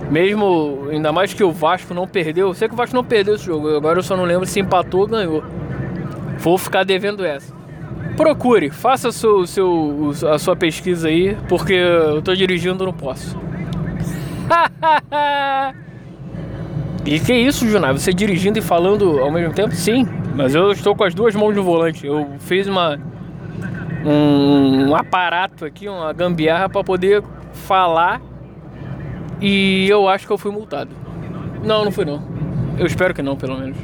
Mesmo, 0.09 0.87
ainda 0.91 1.11
mais 1.11 1.33
que 1.33 1.43
o 1.43 1.51
Vasco 1.51 1.93
não 1.93 2.07
perdeu. 2.07 2.47
Eu 2.49 2.53
sei 2.53 2.67
que 2.67 2.73
o 2.73 2.77
Vasco 2.77 2.95
não 2.95 3.03
perdeu 3.03 3.35
esse 3.35 3.45
jogo. 3.45 3.75
Agora 3.75 3.99
eu 3.99 4.03
só 4.03 4.15
não 4.15 4.23
lembro 4.23 4.45
se 4.45 4.59
empatou 4.59 5.01
ou 5.01 5.07
ganhou. 5.07 5.43
Vou 6.37 6.57
ficar 6.57 6.83
devendo 6.83 7.25
essa. 7.25 7.53
Procure, 8.15 8.69
faça 8.69 9.11
seu, 9.11 9.45
seu, 9.45 10.13
a 10.31 10.39
sua 10.39 10.55
pesquisa 10.55 11.09
aí, 11.09 11.35
porque 11.49 11.73
eu 11.73 12.21
tô 12.21 12.33
dirigindo, 12.33 12.85
não 12.85 12.93
posso. 12.93 13.37
e 17.05 17.19
que 17.19 17.33
isso, 17.33 17.67
Junai? 17.67 17.91
Você 17.91 18.13
dirigindo 18.13 18.59
e 18.59 18.61
falando 18.61 19.19
ao 19.19 19.31
mesmo 19.31 19.53
tempo? 19.53 19.75
Sim, 19.75 20.07
mas 20.35 20.55
eu 20.55 20.71
estou 20.71 20.95
com 20.95 21.03
as 21.03 21.13
duas 21.13 21.35
mãos 21.35 21.53
no 21.55 21.63
volante. 21.63 22.07
Eu 22.07 22.27
fiz 22.39 22.67
uma 22.67 22.97
um, 24.05 24.89
um 24.89 24.95
aparato 24.95 25.65
aqui, 25.65 25.89
uma 25.89 26.13
gambiarra 26.13 26.69
para 26.69 26.83
poder 26.83 27.23
falar 27.53 28.21
e 29.41 29.87
eu 29.89 30.07
acho 30.07 30.25
que 30.25 30.33
eu 30.33 30.37
fui 30.37 30.51
multado. 30.51 30.91
Não, 31.63 31.85
não 31.85 31.91
fui 31.91 32.05
não. 32.05 32.21
Eu 32.77 32.85
espero 32.85 33.13
que 33.13 33.21
não, 33.21 33.35
pelo 33.35 33.57
menos. 33.57 33.77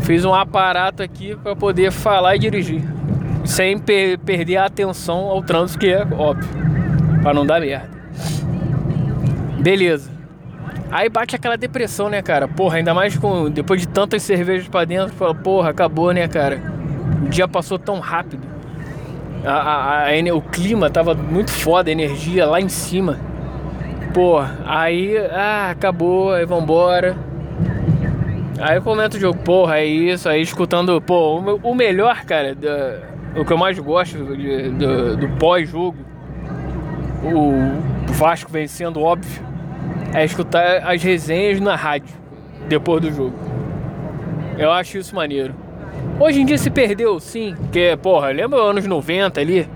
Fiz 0.00 0.24
um 0.24 0.34
aparato 0.34 1.02
aqui 1.02 1.36
para 1.36 1.54
poder 1.54 1.90
falar 1.90 2.36
e 2.36 2.38
dirigir 2.38 3.00
sem 3.44 3.78
per 3.78 4.18
perder 4.18 4.56
a 4.56 4.66
atenção 4.66 5.28
ao 5.28 5.42
trânsito, 5.42 5.78
que 5.78 5.88
é 5.88 6.06
óbvio, 6.12 6.48
para 7.22 7.34
não 7.34 7.46
dar 7.46 7.60
merda. 7.60 7.88
Beleza. 9.58 10.10
Aí 10.90 11.08
bate 11.08 11.36
aquela 11.36 11.56
depressão, 11.56 12.08
né, 12.08 12.20
cara? 12.20 12.48
Porra, 12.48 12.78
ainda 12.78 12.92
mais 12.92 13.16
com 13.16 13.48
depois 13.48 13.80
de 13.80 13.88
tantas 13.88 14.22
cervejas 14.22 14.68
para 14.68 14.84
dentro, 14.84 15.14
fala, 15.14 15.34
porra, 15.34 15.70
acabou, 15.70 16.12
né, 16.12 16.26
cara? 16.26 16.60
O 17.24 17.28
dia 17.28 17.46
passou 17.46 17.78
tão 17.78 18.00
rápido. 18.00 18.46
A, 19.44 19.52
a, 19.52 20.08
a, 20.08 20.34
o 20.34 20.42
clima 20.42 20.90
tava 20.90 21.14
muito 21.14 21.50
foda, 21.50 21.90
a 21.90 21.92
energia 21.92 22.46
lá 22.46 22.60
em 22.60 22.68
cima. 22.68 23.18
Porra, 24.12 24.58
aí, 24.64 25.16
ah, 25.30 25.70
acabou, 25.70 26.32
aí 26.32 26.44
vambora. 26.44 27.16
Aí 28.60 28.76
eu 28.76 28.82
comento 28.82 29.16
o 29.16 29.20
jogo, 29.20 29.38
porra, 29.38 29.78
é 29.78 29.86
isso, 29.86 30.28
aí 30.28 30.42
escutando, 30.42 31.00
pô, 31.00 31.38
o, 31.62 31.74
melhor, 31.74 32.24
cara, 32.24 32.54
o 33.34 33.44
que 33.44 33.52
eu 33.52 33.56
mais 33.56 33.78
gosto 33.78 34.36
de, 34.36 34.68
do, 34.70 35.16
do 35.16 35.28
pós-jogo, 35.38 35.96
o 37.22 38.12
Vasco 38.12 38.52
vencendo, 38.52 39.00
óbvio, 39.00 39.42
é 40.12 40.24
escutar 40.24 40.82
as 40.86 41.02
resenhas 41.02 41.58
na 41.58 41.74
rádio 41.74 42.14
depois 42.68 43.00
do 43.00 43.10
jogo. 43.10 43.34
Eu 44.58 44.70
acho 44.70 44.98
isso 44.98 45.14
maneiro. 45.14 45.54
Hoje 46.18 46.42
em 46.42 46.44
dia 46.44 46.58
se 46.58 46.68
perdeu, 46.68 47.18
sim, 47.18 47.54
porque, 47.56 47.96
porra, 48.02 48.28
lembra 48.28 48.60
anos 48.60 48.84
90 48.84 49.40
ali, 49.40 49.66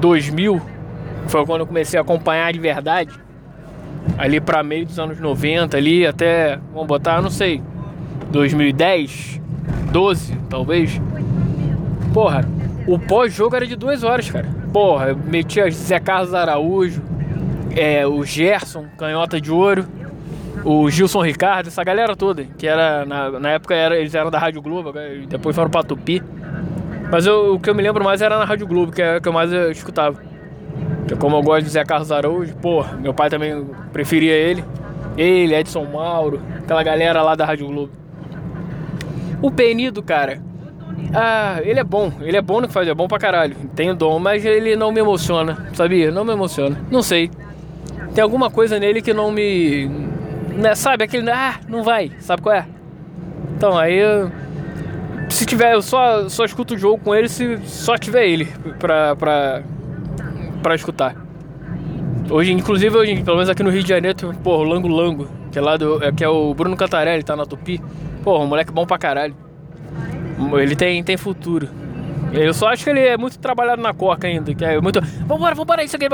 2000, 0.00 0.60
foi 1.28 1.46
quando 1.46 1.60
eu 1.62 1.66
comecei 1.66 1.98
a 1.98 2.02
acompanhar 2.02 2.52
de 2.52 2.58
verdade. 2.58 3.27
Ali 4.16 4.40
para 4.40 4.62
meio 4.62 4.86
dos 4.86 4.98
anos 4.98 5.20
90 5.20 5.76
ali 5.76 6.06
até, 6.06 6.58
vamos 6.72 6.88
botar, 6.88 7.20
não 7.20 7.30
sei, 7.30 7.62
2010, 8.30 9.40
12, 9.92 10.36
talvez. 10.48 11.00
Porra, 12.12 12.44
o 12.86 12.98
pós-jogo 12.98 13.54
era 13.54 13.66
de 13.66 13.76
duas 13.76 14.02
horas, 14.02 14.30
cara. 14.30 14.46
Porra, 14.72 15.08
eu 15.08 15.16
metia 15.16 15.70
Zé 15.70 16.00
Carlos 16.00 16.34
Araújo, 16.34 17.02
é, 17.76 18.06
o 18.06 18.24
Gerson, 18.24 18.86
canhota 18.96 19.40
de 19.40 19.50
ouro, 19.50 19.86
o 20.64 20.90
Gilson 20.90 21.22
Ricardo, 21.22 21.68
essa 21.68 21.84
galera 21.84 22.16
toda, 22.16 22.44
que 22.44 22.66
era 22.66 23.04
na, 23.04 23.38
na 23.38 23.50
época 23.50 23.74
era, 23.74 23.96
eles 23.96 24.14
eram 24.14 24.30
da 24.30 24.38
Rádio 24.38 24.60
Globo, 24.60 24.92
depois 25.28 25.54
foram 25.54 25.70
pra 25.70 25.82
Tupi. 25.82 26.22
Mas 27.10 27.24
eu, 27.24 27.54
o 27.54 27.60
que 27.60 27.70
eu 27.70 27.74
me 27.74 27.82
lembro 27.82 28.04
mais 28.04 28.20
era 28.20 28.38
na 28.38 28.44
Rádio 28.44 28.66
Globo, 28.66 28.92
que 28.92 29.00
é 29.00 29.16
o 29.16 29.20
que 29.20 29.28
eu 29.28 29.32
mais 29.32 29.50
escutava. 29.52 30.27
Como 31.16 31.36
eu 31.36 31.42
gosto 31.42 31.64
de 31.64 31.70
Zé 31.70 31.84
Carlos 31.84 32.12
Araújo, 32.12 32.54
porra, 32.56 32.96
meu 32.96 33.14
pai 33.14 33.30
também 33.30 33.64
preferia 33.92 34.34
ele. 34.34 34.64
Ele, 35.16 35.54
Edson 35.54 35.84
Mauro, 35.84 36.40
aquela 36.58 36.82
galera 36.82 37.22
lá 37.22 37.34
da 37.34 37.44
Rádio 37.44 37.66
Globo. 37.66 37.92
O 39.42 39.50
Penido, 39.50 40.02
cara, 40.02 40.40
ah, 41.14 41.60
ele 41.62 41.80
é 41.80 41.84
bom, 41.84 42.12
ele 42.20 42.36
é 42.36 42.42
bom 42.42 42.60
no 42.60 42.66
que 42.66 42.72
faz, 42.72 42.86
é 42.86 42.94
bom 42.94 43.08
pra 43.08 43.18
caralho. 43.18 43.56
Tem 43.74 43.94
dom, 43.94 44.18
mas 44.18 44.44
ele 44.44 44.76
não 44.76 44.92
me 44.92 45.00
emociona, 45.00 45.68
sabia? 45.74 46.10
Não 46.10 46.24
me 46.24 46.32
emociona. 46.32 46.78
Não 46.90 47.02
sei. 47.02 47.30
Tem 48.14 48.22
alguma 48.22 48.50
coisa 48.50 48.78
nele 48.78 49.00
que 49.00 49.14
não 49.14 49.30
me. 49.30 49.88
Né, 50.54 50.74
sabe, 50.74 51.04
aquele. 51.04 51.30
Ah, 51.30 51.60
não 51.68 51.82
vai, 51.82 52.12
sabe 52.20 52.42
qual 52.42 52.54
é? 52.54 52.66
Então, 53.56 53.76
aí. 53.76 54.00
Se 55.30 55.44
tiver, 55.44 55.74
eu 55.74 55.82
só, 55.82 56.26
só 56.28 56.44
escuto 56.44 56.74
o 56.74 56.78
jogo 56.78 57.04
com 57.04 57.14
ele 57.14 57.28
se 57.28 57.58
só 57.64 57.98
tiver 57.98 58.26
ele 58.26 58.48
pra, 58.78 59.14
pra, 59.14 59.62
pra 60.62 60.74
escutar. 60.74 61.16
Hoje, 62.30 62.52
inclusive, 62.52 62.94
hoje, 62.96 63.22
pelo 63.22 63.36
menos 63.36 63.48
aqui 63.48 63.62
no 63.62 63.70
Rio 63.70 63.82
de 63.82 63.88
Janeiro, 63.88 64.34
pô, 64.42 64.56
o 64.56 64.62
Lango 64.62 64.88
Lango, 64.88 65.28
que 65.50 65.58
é 65.58 65.62
lá 65.62 65.76
do. 65.76 66.02
É, 66.02 66.12
que 66.12 66.22
é 66.22 66.28
o 66.28 66.52
Bruno 66.52 66.76
Cantarelli, 66.76 67.22
tá 67.22 67.34
na 67.34 67.46
Tupi. 67.46 67.80
Pô, 68.22 68.38
um 68.38 68.46
moleque 68.46 68.70
bom 68.70 68.86
pra 68.86 68.98
caralho. 68.98 69.34
Ele 70.60 70.76
tem, 70.76 71.02
tem 71.02 71.16
futuro. 71.16 71.68
Eu 72.32 72.52
só 72.52 72.68
acho 72.68 72.84
que 72.84 72.90
ele 72.90 73.00
é 73.00 73.16
muito 73.16 73.38
trabalhado 73.38 73.80
na 73.80 73.94
coca 73.94 74.26
ainda, 74.26 74.54
que 74.54 74.64
é 74.64 74.80
muito. 74.80 75.00
Vambora, 75.26 75.54
vambora, 75.54 75.82
isso 75.82 75.96
aqui. 75.96 76.06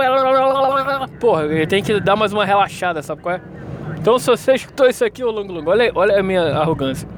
Porra, 1.18 1.44
ele 1.44 1.66
tem 1.66 1.82
que 1.82 2.00
dar 2.00 2.14
mais 2.14 2.32
uma 2.32 2.44
relaxada, 2.44 3.02
sabe 3.02 3.20
qual 3.20 3.34
é? 3.34 3.40
Então 3.98 4.18
se 4.18 4.26
você 4.26 4.54
escutou 4.54 4.88
isso 4.88 5.04
aqui, 5.04 5.24
ô 5.24 5.30
Longo 5.30 5.52
Longo, 5.52 5.70
olha, 5.70 5.90
olha 5.94 6.20
a 6.20 6.22
minha 6.22 6.42
arrogância. 6.56 7.08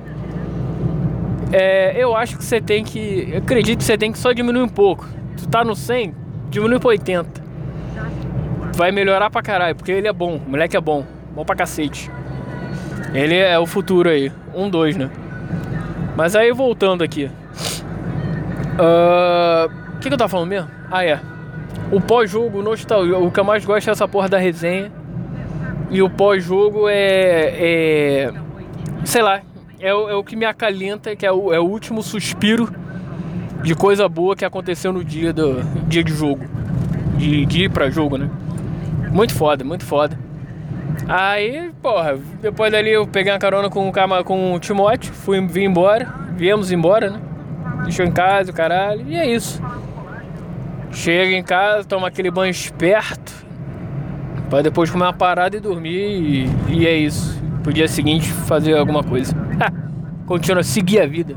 É, 1.52 1.94
eu 1.96 2.16
acho 2.16 2.38
que 2.38 2.44
você 2.44 2.60
tem 2.60 2.82
que. 2.82 3.28
Eu 3.32 3.38
acredito 3.38 3.78
que 3.78 3.84
você 3.84 3.98
tem 3.98 4.10
que 4.10 4.18
só 4.18 4.32
diminuir 4.32 4.62
um 4.62 4.68
pouco. 4.68 5.06
Tu 5.36 5.46
tá 5.48 5.62
no 5.62 5.76
100, 5.76 6.14
diminui 6.50 6.78
pra 6.78 6.88
80. 6.88 7.46
Vai 8.74 8.92
melhorar 8.92 9.30
pra 9.30 9.42
caralho, 9.42 9.74
porque 9.74 9.92
ele 9.92 10.06
é 10.06 10.12
bom, 10.12 10.36
o 10.36 10.50
moleque 10.50 10.76
é 10.76 10.80
bom. 10.80 11.04
Bom 11.34 11.44
pra 11.44 11.56
cacete. 11.56 12.10
Ele 13.12 13.36
é 13.36 13.58
o 13.58 13.66
futuro 13.66 14.08
aí. 14.08 14.32
Um, 14.54 14.68
dois, 14.68 14.96
né? 14.96 15.10
Mas 16.16 16.34
aí 16.34 16.52
voltando 16.52 17.04
aqui. 17.04 17.30
Ah, 18.78 19.68
o 19.68 19.96
uh, 19.96 19.98
que, 20.00 20.08
que 20.08 20.14
eu 20.14 20.18
tava 20.18 20.28
falando 20.28 20.48
mesmo? 20.48 20.70
Ah, 20.90 21.04
é. 21.04 21.20
O 21.90 22.00
pós-jogo, 22.00 22.62
nostalgia. 22.62 23.18
O 23.18 23.30
que 23.30 23.40
eu 23.40 23.44
mais 23.44 23.64
gosto 23.64 23.88
é 23.88 23.92
essa 23.92 24.08
porra 24.08 24.28
da 24.28 24.38
resenha. 24.38 24.90
E 25.90 26.02
o 26.02 26.10
pós-jogo 26.10 26.88
é, 26.88 27.54
é. 27.58 28.32
Sei 29.04 29.22
lá. 29.22 29.40
É, 29.78 29.88
é, 29.88 29.94
o 29.94 30.24
que 30.24 30.34
me 30.34 30.46
acalenta, 30.46 31.14
que 31.14 31.26
é 31.26 31.30
o, 31.30 31.52
é 31.52 31.60
o 31.60 31.64
último 31.64 32.02
suspiro 32.02 32.72
de 33.62 33.74
coisa 33.74 34.08
boa 34.08 34.36
que 34.36 34.44
aconteceu 34.44 34.92
no 34.92 35.04
dia 35.04 35.32
do 35.32 35.62
dia 35.88 36.02
de 36.02 36.12
jogo. 36.12 36.44
De, 37.16 37.46
de 37.46 37.64
ir 37.64 37.70
pra 37.70 37.88
jogo, 37.90 38.18
né? 38.18 38.28
Muito 39.10 39.34
foda, 39.34 39.64
muito 39.64 39.84
foda. 39.84 40.18
Aí, 41.08 41.70
porra, 41.82 42.18
depois 42.40 42.72
dali 42.72 42.90
eu 42.90 43.06
peguei 43.06 43.32
uma 43.32 43.38
carona 43.38 43.70
com, 43.70 43.92
com 44.24 44.54
o 44.54 44.58
Timóteo, 44.58 45.12
fui, 45.12 45.40
vim 45.46 45.64
embora, 45.64 46.12
viemos 46.36 46.72
embora, 46.72 47.10
né? 47.10 47.20
Deixou 47.84 48.04
em 48.04 48.10
casa, 48.10 48.50
o 48.50 48.54
caralho, 48.54 49.04
e 49.06 49.14
é 49.14 49.26
isso. 49.26 49.62
Chega 50.90 51.32
em 51.32 51.42
casa, 51.42 51.84
toma 51.84 52.08
aquele 52.08 52.30
banho 52.30 52.50
esperto, 52.50 53.32
pra 54.48 54.62
depois 54.62 54.90
comer 54.90 55.04
uma 55.04 55.12
parada 55.12 55.56
e 55.56 55.60
dormir, 55.60 55.90
e, 55.90 56.50
e 56.68 56.86
é 56.86 56.96
isso. 56.96 57.40
Pro 57.62 57.72
dia 57.72 57.88
seguinte 57.88 58.30
fazer 58.30 58.76
alguma 58.76 59.02
coisa. 59.02 59.34
Continua, 60.26 60.62
seguir 60.62 61.00
a 61.00 61.06
vida. 61.06 61.36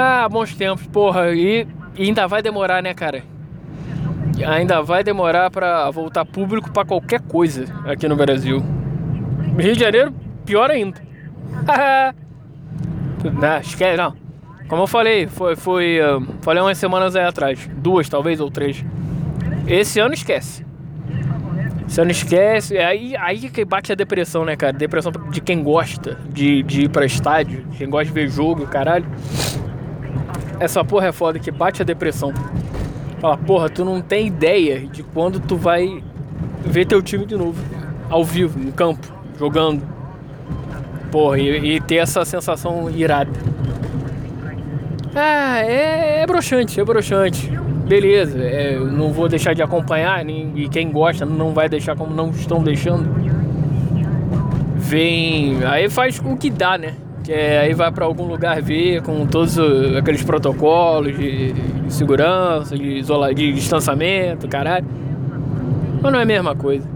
Ah, 0.00 0.28
bons 0.28 0.54
tempos, 0.54 0.86
porra, 0.86 1.32
e, 1.32 1.66
e 1.96 2.04
ainda 2.04 2.28
vai 2.28 2.40
demorar, 2.40 2.80
né, 2.80 2.94
cara? 2.94 3.24
ainda 4.46 4.80
vai 4.80 5.02
demorar 5.02 5.50
para 5.50 5.90
voltar 5.90 6.24
público 6.24 6.70
para 6.70 6.84
qualquer 6.84 7.20
coisa 7.20 7.64
aqui 7.84 8.06
no 8.06 8.14
Brasil. 8.14 8.62
Rio 9.58 9.74
de 9.74 9.80
Janeiro, 9.80 10.14
pior 10.44 10.70
ainda. 10.70 11.00
não, 13.24 13.58
esquece, 13.58 13.96
não. 13.96 14.14
Como 14.68 14.82
eu 14.82 14.86
falei, 14.86 15.26
foi, 15.26 15.56
foi 15.56 15.98
falei 16.42 16.62
umas 16.62 16.78
semanas 16.78 17.16
aí 17.16 17.24
atrás, 17.24 17.68
duas 17.78 18.08
talvez 18.08 18.38
ou 18.38 18.52
três. 18.52 18.84
Esse 19.66 19.98
ano 19.98 20.14
esquece. 20.14 20.64
Esse 21.88 22.00
ano 22.00 22.10
esquece, 22.12 22.76
é 22.76 22.84
aí, 22.84 23.16
aí 23.16 23.50
que 23.50 23.64
bate 23.64 23.90
a 23.90 23.94
depressão, 23.96 24.44
né, 24.44 24.54
cara? 24.54 24.74
Depressão 24.74 25.10
de 25.10 25.40
quem 25.40 25.62
gosta 25.62 26.18
de, 26.28 26.62
de 26.62 26.82
ir 26.82 26.90
pra 26.90 27.04
estádio, 27.04 27.66
quem 27.76 27.88
gosta 27.88 28.04
de 28.04 28.12
ver 28.12 28.28
jogo, 28.28 28.66
caralho. 28.66 29.06
Essa 30.60 30.84
porra 30.84 31.08
é 31.08 31.12
foda 31.12 31.38
que 31.38 31.50
bate 31.50 31.82
a 31.82 31.84
depressão. 31.84 32.32
Fala, 33.20 33.36
porra, 33.36 33.68
tu 33.68 33.84
não 33.84 34.00
tem 34.00 34.26
ideia 34.26 34.80
de 34.80 35.02
quando 35.02 35.40
tu 35.40 35.56
vai 35.56 36.02
ver 36.64 36.86
teu 36.86 37.02
time 37.02 37.26
de 37.26 37.36
novo, 37.36 37.62
ao 38.10 38.24
vivo, 38.24 38.58
no 38.58 38.72
campo, 38.72 39.06
jogando. 39.38 39.82
Porra, 41.10 41.38
e, 41.38 41.76
e 41.76 41.80
ter 41.80 41.96
essa 41.96 42.24
sensação 42.24 42.90
irada. 42.90 43.30
Ah, 45.14 45.58
é, 45.64 46.22
é 46.22 46.26
broxante, 46.26 46.80
é 46.80 46.84
broxante. 46.84 47.50
Beleza, 47.86 48.38
é, 48.38 48.78
não 48.78 49.12
vou 49.12 49.28
deixar 49.28 49.54
de 49.54 49.62
acompanhar, 49.62 50.24
nem, 50.24 50.52
e 50.54 50.68
quem 50.68 50.92
gosta 50.92 51.24
não 51.24 51.52
vai 51.52 51.68
deixar 51.68 51.96
como 51.96 52.14
não 52.14 52.30
estão 52.30 52.62
deixando. 52.62 53.08
Vem. 54.76 55.64
Aí 55.64 55.88
faz 55.88 56.20
o 56.24 56.36
que 56.36 56.50
dá, 56.50 56.76
né? 56.76 56.94
Que 57.28 57.34
é, 57.34 57.58
aí 57.58 57.74
vai 57.74 57.92
para 57.92 58.06
algum 58.06 58.24
lugar 58.24 58.58
ver 58.62 59.02
com 59.02 59.26
todos 59.26 59.58
aqueles 59.98 60.22
protocolos 60.22 61.14
de, 61.14 61.52
de 61.52 61.92
segurança, 61.92 62.74
de, 62.74 63.00
isola, 63.00 63.34
de 63.34 63.52
distanciamento, 63.52 64.48
caralho. 64.48 64.86
Mas 66.00 66.10
não 66.10 66.18
é 66.18 66.22
a 66.22 66.24
mesma 66.24 66.54
coisa. 66.56 66.88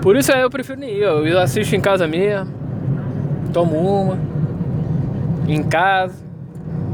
Por 0.00 0.14
isso 0.14 0.32
aí 0.32 0.42
eu 0.42 0.48
prefiro 0.48 0.78
nem 0.78 0.90
ir. 0.90 1.02
Eu 1.02 1.40
assisto 1.40 1.74
em 1.74 1.80
casa 1.80 2.06
mesmo. 2.06 2.54
Tomo 3.52 3.76
uma. 3.76 4.18
Em 5.48 5.60
casa. 5.60 6.24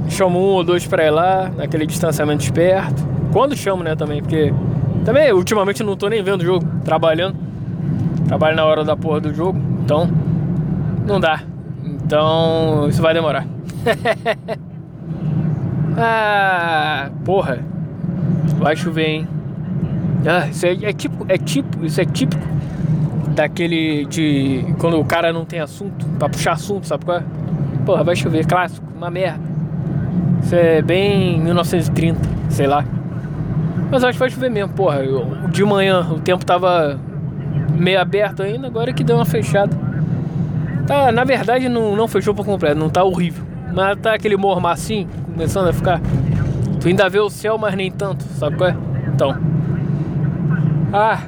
Chamo 0.08 0.38
um 0.38 0.54
ou 0.54 0.64
dois 0.64 0.86
pra 0.86 1.04
ir 1.04 1.10
lá, 1.10 1.50
naquele 1.54 1.84
distanciamento 1.84 2.44
esperto. 2.44 3.06
Quando 3.30 3.54
chamo, 3.54 3.84
né, 3.84 3.94
também, 3.94 4.22
porque. 4.22 4.54
Também, 5.04 5.30
ultimamente 5.34 5.82
não 5.82 5.98
tô 5.98 6.08
nem 6.08 6.22
vendo 6.22 6.40
o 6.40 6.44
jogo, 6.46 6.64
trabalhando. 6.82 7.36
Trabalho 8.26 8.56
na 8.56 8.64
hora 8.64 8.84
da 8.84 8.96
porra 8.96 9.20
do 9.20 9.34
jogo, 9.34 9.60
então. 9.84 10.08
Não 11.06 11.20
dá. 11.20 11.51
Então, 12.12 12.88
isso 12.90 13.00
vai 13.00 13.14
demorar. 13.14 13.46
ah, 15.96 17.10
porra. 17.24 17.60
Vai 18.58 18.76
chover, 18.76 19.06
hein? 19.06 19.28
Ah, 20.26 20.46
isso 20.46 20.66
é, 20.66 20.72
é 20.72 20.92
tipo, 20.92 21.24
é 21.26 21.38
tipo, 21.38 21.82
isso 21.82 21.98
é 21.98 22.04
típico 22.04 22.46
daquele 23.28 24.04
de 24.04 24.62
quando 24.78 25.00
o 25.00 25.04
cara 25.06 25.32
não 25.32 25.46
tem 25.46 25.58
assunto, 25.58 26.04
pra 26.18 26.28
puxar 26.28 26.52
assunto, 26.52 26.86
sabe 26.86 27.06
qual 27.06 27.16
é? 27.16 27.22
Porra, 27.86 28.04
vai 28.04 28.14
chover, 28.14 28.46
clássico, 28.46 28.86
uma 28.94 29.10
merda. 29.10 29.40
Isso 30.42 30.54
é 30.54 30.82
bem 30.82 31.40
1930, 31.40 32.20
sei 32.50 32.66
lá. 32.66 32.84
Mas 33.90 34.04
acho 34.04 34.12
que 34.12 34.18
vai 34.18 34.28
chover 34.28 34.50
mesmo, 34.50 34.74
porra. 34.74 34.98
De 35.50 35.64
manhã 35.64 36.06
o 36.10 36.20
tempo 36.20 36.44
tava 36.44 37.00
meio 37.74 37.98
aberto 37.98 38.42
ainda, 38.42 38.66
agora 38.66 38.90
é 38.90 38.92
que 38.92 39.02
deu 39.02 39.16
uma 39.16 39.24
fechada. 39.24 39.74
Tá, 40.86 41.12
na 41.12 41.24
verdade 41.24 41.68
não, 41.68 41.94
não 41.94 42.08
fechou 42.08 42.34
por 42.34 42.44
completo, 42.44 42.78
não 42.78 42.90
tá 42.90 43.04
horrível. 43.04 43.44
Mas 43.72 43.98
tá 43.98 44.14
aquele 44.14 44.36
mormacinho 44.36 45.08
começando 45.32 45.68
a 45.68 45.72
ficar. 45.72 46.00
Tu 46.80 46.88
ainda 46.88 47.08
vê 47.08 47.20
o 47.20 47.30
céu, 47.30 47.56
mas 47.56 47.74
nem 47.74 47.90
tanto, 47.90 48.24
sabe 48.24 48.56
qual 48.56 48.70
é? 48.70 48.76
Então. 49.14 49.36
Ah. 50.92 51.20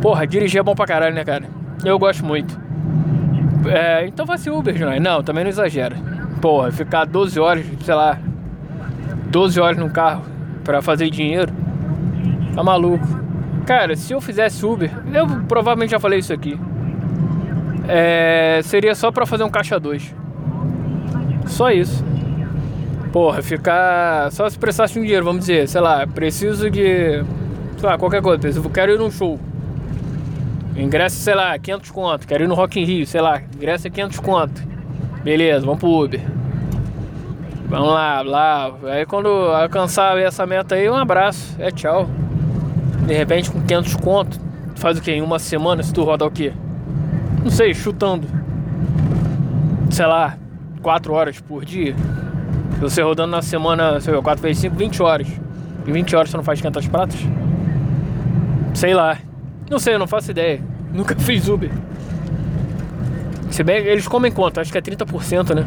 Porra, 0.00 0.26
dirigir 0.26 0.60
é 0.60 0.62
bom 0.62 0.74
pra 0.74 0.86
caralho, 0.86 1.14
né, 1.14 1.24
cara? 1.24 1.44
Eu 1.84 1.98
gosto 1.98 2.24
muito. 2.24 2.58
É, 3.68 4.06
então 4.06 4.24
vai 4.24 4.38
ser 4.38 4.50
Uber, 4.50 4.74
Jonai. 4.76 4.98
Não, 4.98 5.22
também 5.22 5.44
não 5.44 5.50
exagera. 5.50 5.96
Porra, 6.40 6.72
ficar 6.72 7.04
12 7.04 7.38
horas, 7.38 7.64
sei 7.84 7.94
lá, 7.94 8.18
12 9.30 9.60
horas 9.60 9.78
no 9.78 9.90
carro 9.90 10.22
pra 10.64 10.80
fazer 10.80 11.10
dinheiro. 11.10 11.52
Tá 12.54 12.62
maluco. 12.62 13.06
Cara, 13.66 13.96
se 13.96 14.12
eu 14.12 14.20
fizesse 14.20 14.64
Uber, 14.64 14.90
eu 15.12 15.26
provavelmente 15.46 15.90
já 15.90 16.00
falei 16.00 16.20
isso 16.20 16.32
aqui 16.32 16.58
é, 17.88 18.60
seria 18.64 18.94
só 18.94 19.10
para 19.10 19.26
fazer 19.26 19.44
um 19.44 19.50
caixa 19.50 19.78
2. 19.78 20.14
Só 21.46 21.70
isso. 21.70 22.04
Porra, 23.12 23.40
ficar. 23.42 24.30
Só 24.32 24.48
se 24.48 24.58
prestasse 24.58 24.98
um 24.98 25.02
dinheiro, 25.02 25.24
vamos 25.24 25.40
dizer, 25.40 25.68
sei 25.68 25.80
lá, 25.80 26.06
preciso 26.06 26.70
de. 26.70 27.24
Sei 27.78 27.88
lá, 27.88 27.96
qualquer 27.96 28.20
coisa, 28.22 28.38
preciso, 28.38 28.68
quero 28.70 28.92
ir 28.92 28.98
num 28.98 29.10
show. 29.10 29.38
Ingresso, 30.76 31.16
sei 31.16 31.34
lá, 31.34 31.58
500 31.58 31.90
conto. 31.90 32.26
Quero 32.26 32.44
ir 32.44 32.46
no 32.46 32.54
Rock 32.54 32.80
in 32.80 32.84
Rio, 32.84 33.06
sei 33.06 33.20
lá, 33.20 33.40
ingresso 33.54 33.86
é 33.86 33.90
500 33.90 34.20
conto. 34.20 34.62
Beleza, 35.22 35.64
vamos 35.64 35.80
pro 35.80 35.88
Uber. 35.88 36.20
Vamos 37.68 37.88
lá, 37.88 38.22
lá. 38.22 38.72
Aí 38.84 39.06
quando 39.06 39.28
alcançar 39.28 40.16
essa 40.18 40.46
meta 40.46 40.74
aí, 40.74 40.88
um 40.88 40.94
abraço. 40.94 41.56
É 41.58 41.70
tchau. 41.70 42.08
De 43.06 43.14
repente 43.14 43.50
com 43.50 43.60
500 43.60 43.96
conto, 43.96 44.40
faz 44.76 44.98
o 44.98 45.02
quê? 45.02 45.12
Em 45.12 45.22
uma 45.22 45.38
semana 45.38 45.82
se 45.82 45.92
tu 45.92 46.04
rodar 46.04 46.28
o 46.28 46.30
quê? 46.30 46.52
Não 47.46 47.50
sei, 47.52 47.72
chutando, 47.72 48.26
sei 49.88 50.04
lá, 50.04 50.36
4 50.82 51.12
horas 51.12 51.40
por 51.40 51.64
dia. 51.64 51.94
Você 52.80 53.00
rodando 53.00 53.30
na 53.30 53.40
semana, 53.40 54.00
sei 54.00 54.12
lá, 54.12 54.20
4 54.20 54.42
vezes 54.42 54.62
5, 54.62 54.74
20 54.74 55.00
horas. 55.00 55.28
Em 55.86 55.92
20 55.92 56.16
horas 56.16 56.30
você 56.30 56.36
não 56.36 56.42
faz 56.42 56.60
500 56.60 56.88
pratas? 56.88 57.20
Sei 58.74 58.92
lá. 58.92 59.18
Não 59.70 59.78
sei, 59.78 59.94
eu 59.94 59.98
não 60.00 60.08
faço 60.08 60.32
ideia. 60.32 60.60
Nunca 60.92 61.14
fiz 61.14 61.46
Uber. 61.46 61.70
Se 63.48 63.62
bem 63.62 63.76
eles 63.76 64.08
comem 64.08 64.32
quanto? 64.32 64.58
Acho 64.58 64.72
que 64.72 64.78
é 64.78 64.82
30%, 64.82 65.54
né? 65.54 65.64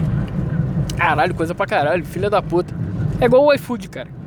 Caralho, 0.97 1.33
coisa 1.33 1.55
pra 1.55 1.65
caralho, 1.65 2.03
filha 2.03 2.29
da 2.29 2.41
puta. 2.41 2.75
É 3.21 3.25
igual 3.25 3.45
o 3.45 3.53
iFood, 3.53 3.87
cara 3.87 4.18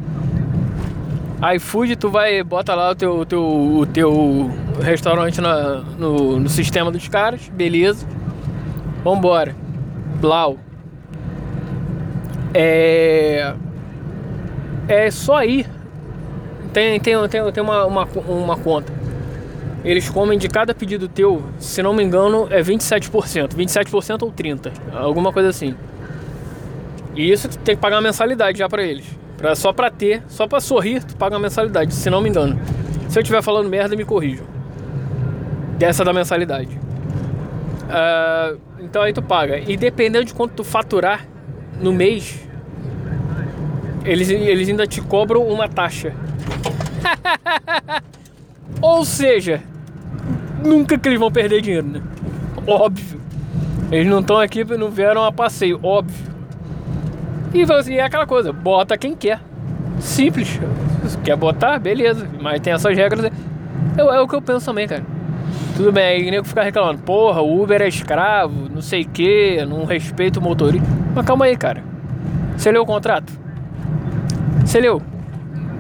iFood, 1.57 1.97
tu 1.97 2.09
vai, 2.09 2.43
bota 2.43 2.75
lá 2.75 2.91
o 2.91 2.95
teu, 2.95 3.19
o 3.19 3.27
teu, 3.27 3.43
o 3.43 3.87
teu 3.87 4.51
restaurante 4.81 5.41
na, 5.41 5.81
no, 5.99 6.39
no 6.39 6.49
sistema 6.49 6.91
dos 6.91 7.09
caras, 7.09 7.49
beleza. 7.49 8.07
Vambora. 9.03 9.57
Blau. 10.21 10.57
É. 12.55 13.55
É 14.87 15.11
só 15.11 15.37
aí. 15.37 15.67
Tem, 16.73 17.01
tem, 17.01 17.17
tem, 17.29 17.53
tem 17.53 17.63
uma, 17.63 17.87
uma, 17.87 18.05
uma 18.05 18.57
conta. 18.57 18.93
Eles 19.85 20.09
comem 20.09 20.39
de 20.39 20.49
cada 20.49 20.73
pedido 20.73 21.09
teu, 21.09 21.43
se 21.59 21.83
não 21.83 21.93
me 21.93 22.05
engano, 22.05 22.47
é 22.51 22.63
27%. 22.63 23.55
27% 23.55 24.23
ou 24.23 24.31
30%. 24.33 24.73
Alguma 24.95 25.33
coisa 25.33 25.49
assim. 25.49 25.75
E 27.17 27.31
isso 27.31 27.49
tem 27.49 27.75
que 27.75 27.83
pagar 27.83 27.97
uma 27.97 28.03
mensalidade 28.03 28.59
já 28.59 28.69
pra 28.69 28.83
eles. 28.83 29.22
Pra, 29.43 29.57
só 29.57 29.73
pra 29.73 29.91
ter, 29.91 30.23
só 30.29 30.47
pra 30.47 30.61
sorrir, 30.61 31.03
tu 31.03 31.17
paga 31.17 31.35
uma 31.35 31.43
mensalidade, 31.43 31.93
se 31.93 32.09
não 32.09 32.21
me 32.21 32.29
engano. 32.29 32.57
Se 33.09 33.19
eu 33.19 33.23
estiver 33.23 33.43
falando 33.43 33.69
merda, 33.69 33.97
me 33.97 34.05
corrijam. 34.05 34.47
Dessa 35.77 36.05
da 36.05 36.13
mensalidade. 36.13 36.79
Uh, 37.89 38.57
então 38.79 39.03
aí 39.03 39.13
tu 39.13 39.21
paga. 39.21 39.59
E 39.59 39.77
dependendo 39.77 40.27
de 40.27 40.33
quanto 40.33 40.55
tu 40.55 40.63
faturar 40.63 41.27
no 41.81 41.93
mês, 41.93 42.49
eles, 44.05 44.31
eles 44.31 44.69
ainda 44.69 44.87
te 44.87 45.01
cobram 45.01 45.45
uma 45.45 45.69
taxa. 45.69 46.15
Ou 48.81 49.05
seja, 49.05 49.61
nunca 50.65 50.97
que 50.97 51.09
eles 51.09 51.19
vão 51.19 51.33
perder 51.33 51.61
dinheiro, 51.61 51.89
né? 51.89 52.01
Óbvio. 52.65 53.21
Eles 53.91 54.07
não 54.07 54.21
estão 54.21 54.39
aqui, 54.39 54.63
não 54.65 54.89
vieram 54.89 55.25
a 55.25 55.33
passeio, 55.33 55.81
óbvio. 55.83 56.32
E, 57.55 57.63
assim, 57.63 57.95
é 57.95 58.03
aquela 58.03 58.27
coisa, 58.27 58.53
bota 58.53 58.97
quem 58.97 59.15
quer. 59.15 59.41
Simples. 59.99 60.59
Quer 61.23 61.37
botar, 61.37 61.79
beleza. 61.79 62.27
Mas 62.41 62.61
tem 62.61 62.73
essas 62.73 62.97
regras. 62.97 63.25
É, 63.25 63.31
é 64.01 64.21
o 64.21 64.27
que 64.27 64.35
eu 64.35 64.43
penso 64.43 64.67
também, 64.67 64.89
cara. 64.89 65.05
Tudo 65.77 65.91
bem, 65.91 66.05
aí 66.05 66.31
nego 66.31 66.45
ficar 66.45 66.63
reclamando, 66.63 66.99
porra, 67.03 67.41
o 67.41 67.63
Uber 67.63 67.81
é 67.81 67.89
escravo, 67.89 68.69
não 68.69 68.83
sei 68.83 69.03
o 69.03 69.09
que, 69.09 69.65
não 69.65 69.85
respeita 69.85 70.39
o 70.39 70.43
motorista. 70.43 70.87
Mas 71.15 71.25
calma 71.25 71.47
aí, 71.47 71.57
cara. 71.57 71.83
Você 72.57 72.71
leu 72.71 72.83
o 72.83 72.87
contrato? 72.87 73.33
Você 74.65 74.81
leu? 74.81 75.01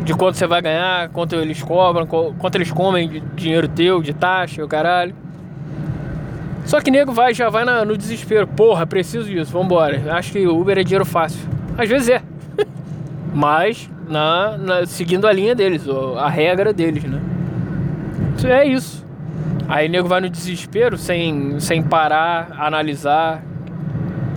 De 0.02 0.14
quanto 0.14 0.37
você 0.37 0.46
vai 0.46 0.62
ganhar, 0.62 1.08
quanto 1.11 1.37
eles 1.37 1.62
cobram, 1.62 2.06
quanto 2.06 2.54
eles 2.56 2.70
comem 2.70 3.08
de 3.08 3.20
dinheiro 3.37 3.68
teu, 3.68 4.02
de 4.02 4.12
taxa, 4.12 4.64
o 4.64 4.68
caralho. 4.68 5.14
Só 6.64 6.80
que 6.80 6.90
nego 6.90 7.12
vai, 7.12 7.35
já 7.35 7.48
vai 7.50 7.64
na, 7.64 7.85
no 7.85 7.96
desespero. 7.96 8.46
Porra, 8.46 8.87
preciso 8.87 9.28
disso, 9.28 9.52
vambora. 9.52 10.02
Acho 10.14 10.32
que 10.32 10.46
o 10.46 10.58
Uber 10.58 10.78
é 10.78 10.82
dinheiro 10.82 11.04
fácil. 11.04 11.40
Às 11.76 11.88
vezes 11.88 12.08
é. 12.08 12.22
Mas 13.35 13.90
na, 14.08 14.58
na, 14.58 14.87
seguindo 14.87 15.26
a 15.26 15.32
linha 15.32 15.54
deles, 15.54 15.85
a 16.18 16.28
regra 16.28 16.72
deles, 16.72 17.04
né? 17.04 17.20
É 18.44 18.66
isso. 18.66 19.04
Aí 19.68 19.88
o 19.88 19.90
nego 19.90 20.08
vai 20.08 20.20
no 20.20 20.28
desespero 20.28 20.98
sem, 20.98 21.58
sem 21.61 21.82
parar, 21.82 22.48
analisar, 22.58 23.42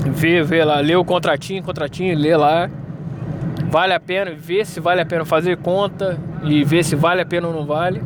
ver, 0.06 0.44
ver 0.44 0.64
lá, 0.64 0.80
ler 0.80 0.96
o 0.96 1.04
contratinho, 1.04 1.64
contratinho, 1.64 2.18
ler 2.18 2.38
lá. 2.38 2.70
Vale 3.70 3.94
a 3.94 4.00
pena, 4.00 4.32
ver 4.32 4.66
se 4.66 4.80
vale 4.80 5.02
a 5.02 5.06
pena 5.06 5.26
fazer 5.26 5.58
conta 5.58 6.18
e 6.44 6.64
ver 6.64 6.84
se 6.84 6.96
vale 6.96 7.22
a 7.22 7.26
pena 7.26 7.48
ou 7.48 7.54
não 7.54 7.66
vale. 7.66 8.02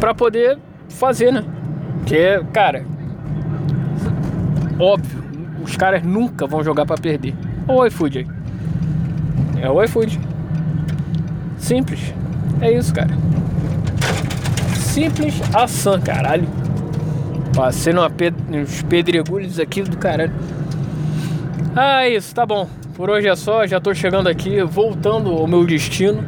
Pra 0.00 0.14
poder 0.14 0.58
fazer, 0.88 1.32
né? 1.32 1.44
Que, 2.06 2.42
cara, 2.52 2.84
óbvio, 4.78 5.22
os 5.62 5.76
caras 5.76 6.02
nunca 6.02 6.46
vão 6.46 6.64
jogar 6.64 6.86
para 6.86 7.00
perder. 7.00 7.34
O 7.68 7.84
iFood 7.84 8.18
aí. 8.18 8.26
É 9.60 9.70
o 9.70 9.82
iFood. 9.84 10.18
Simples. 11.58 12.14
É 12.60 12.72
isso, 12.72 12.94
cara. 12.94 13.10
Simples 14.74 15.40
ação, 15.54 16.00
caralho. 16.00 16.48
Passei 17.54 17.92
numa 17.92 18.08
pe... 18.08 18.32
uns 18.50 18.82
pedregulhos 18.82 19.60
aqui 19.60 19.82
do 19.82 19.96
caralho. 19.96 20.32
Ah, 21.76 22.08
isso, 22.08 22.34
tá 22.34 22.46
bom. 22.46 22.68
Por 22.94 23.10
hoje 23.10 23.28
é 23.28 23.36
só, 23.36 23.66
já 23.66 23.78
tô 23.80 23.94
chegando 23.94 24.28
aqui, 24.28 24.62
voltando 24.62 25.30
ao 25.30 25.46
meu 25.46 25.64
destino. 25.64 26.24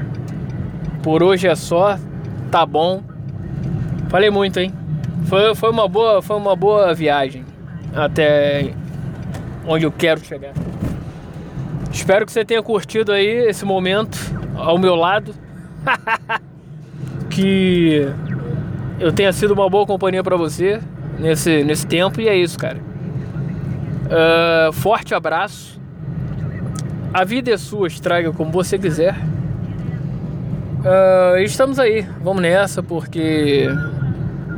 Por 1.03 1.23
hoje 1.23 1.49
é 1.49 1.55
só, 1.55 1.99
tá 2.51 2.65
bom. 2.67 3.03
Falei 4.09 4.31
muito, 4.31 4.61
hein? 4.61 4.73
Foi, 5.27 5.55
foi, 5.55 5.71
uma, 5.71 5.89
boa, 5.89 6.21
foi 6.21 6.37
uma 6.37 6.55
boa 6.55 6.95
viagem 6.95 7.45
até 7.95 8.73
onde 9.67 9.85
eu 9.85 9.93
quero 9.93 10.25
chegar. 10.25 10.53
Espero 11.93 12.25
que 12.25 12.33
você 12.33 12.45
tenha 12.45 12.63
curtido 12.63 13.13
aí 13.13 13.27
esse 13.49 13.65
momento 13.65 14.19
ao 14.57 14.79
meu 14.79 14.95
lado. 14.95 15.35
que 17.31 18.07
eu 18.99 19.13
tenha 19.13 19.33
sido 19.33 19.53
uma 19.53 19.69
boa 19.69 19.87
companhia 19.87 20.23
para 20.23 20.37
você 20.37 20.81
nesse, 21.19 21.65
nesse 21.65 21.87
tempo. 21.87 22.21
E 22.21 22.29
é 22.29 22.37
isso, 22.37 22.59
cara. 22.59 22.79
Uh, 24.07 24.73
forte 24.73 25.15
abraço. 25.15 25.81
A 27.13 27.25
vida 27.25 27.51
é 27.51 27.57
sua, 27.57 27.89
estraga 27.89 28.33
como 28.33 28.53
você 28.53 28.79
quiser. 28.79 29.17
Uh, 30.81 31.39
estamos 31.43 31.79
aí, 31.79 32.07
vamos 32.23 32.41
nessa, 32.41 32.83
porque 32.83 33.67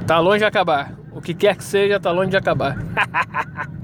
tá 0.06 0.18
longe 0.18 0.38
de 0.38 0.44
acabar. 0.44 0.92
O 1.12 1.20
que 1.20 1.34
quer 1.34 1.56
que 1.56 1.64
seja, 1.64 1.98
tá 1.98 2.10
longe 2.10 2.30
de 2.30 2.36
acabar. 2.36 2.76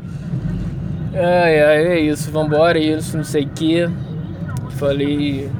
ai, 1.15 1.63
ai, 1.63 1.87
é 1.87 2.01
isso, 2.01 2.31
vambora, 2.31 2.79
é 2.79 2.83
isso, 2.83 3.17
não 3.17 3.25
sei 3.25 3.45
o 3.45 3.49
que. 3.49 3.89
Falei. 4.79 5.51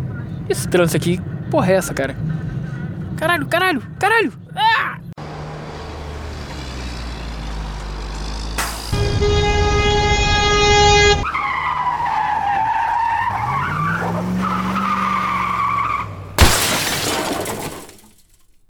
Esse 0.49 0.69
trânsito 0.69 0.97
aqui, 0.97 1.21
porra 1.51 1.73
é 1.73 1.77
essa, 1.77 1.93
cara? 1.93 2.17
Caralho, 3.17 3.47
caralho, 3.47 3.83
caralho! 3.99 4.33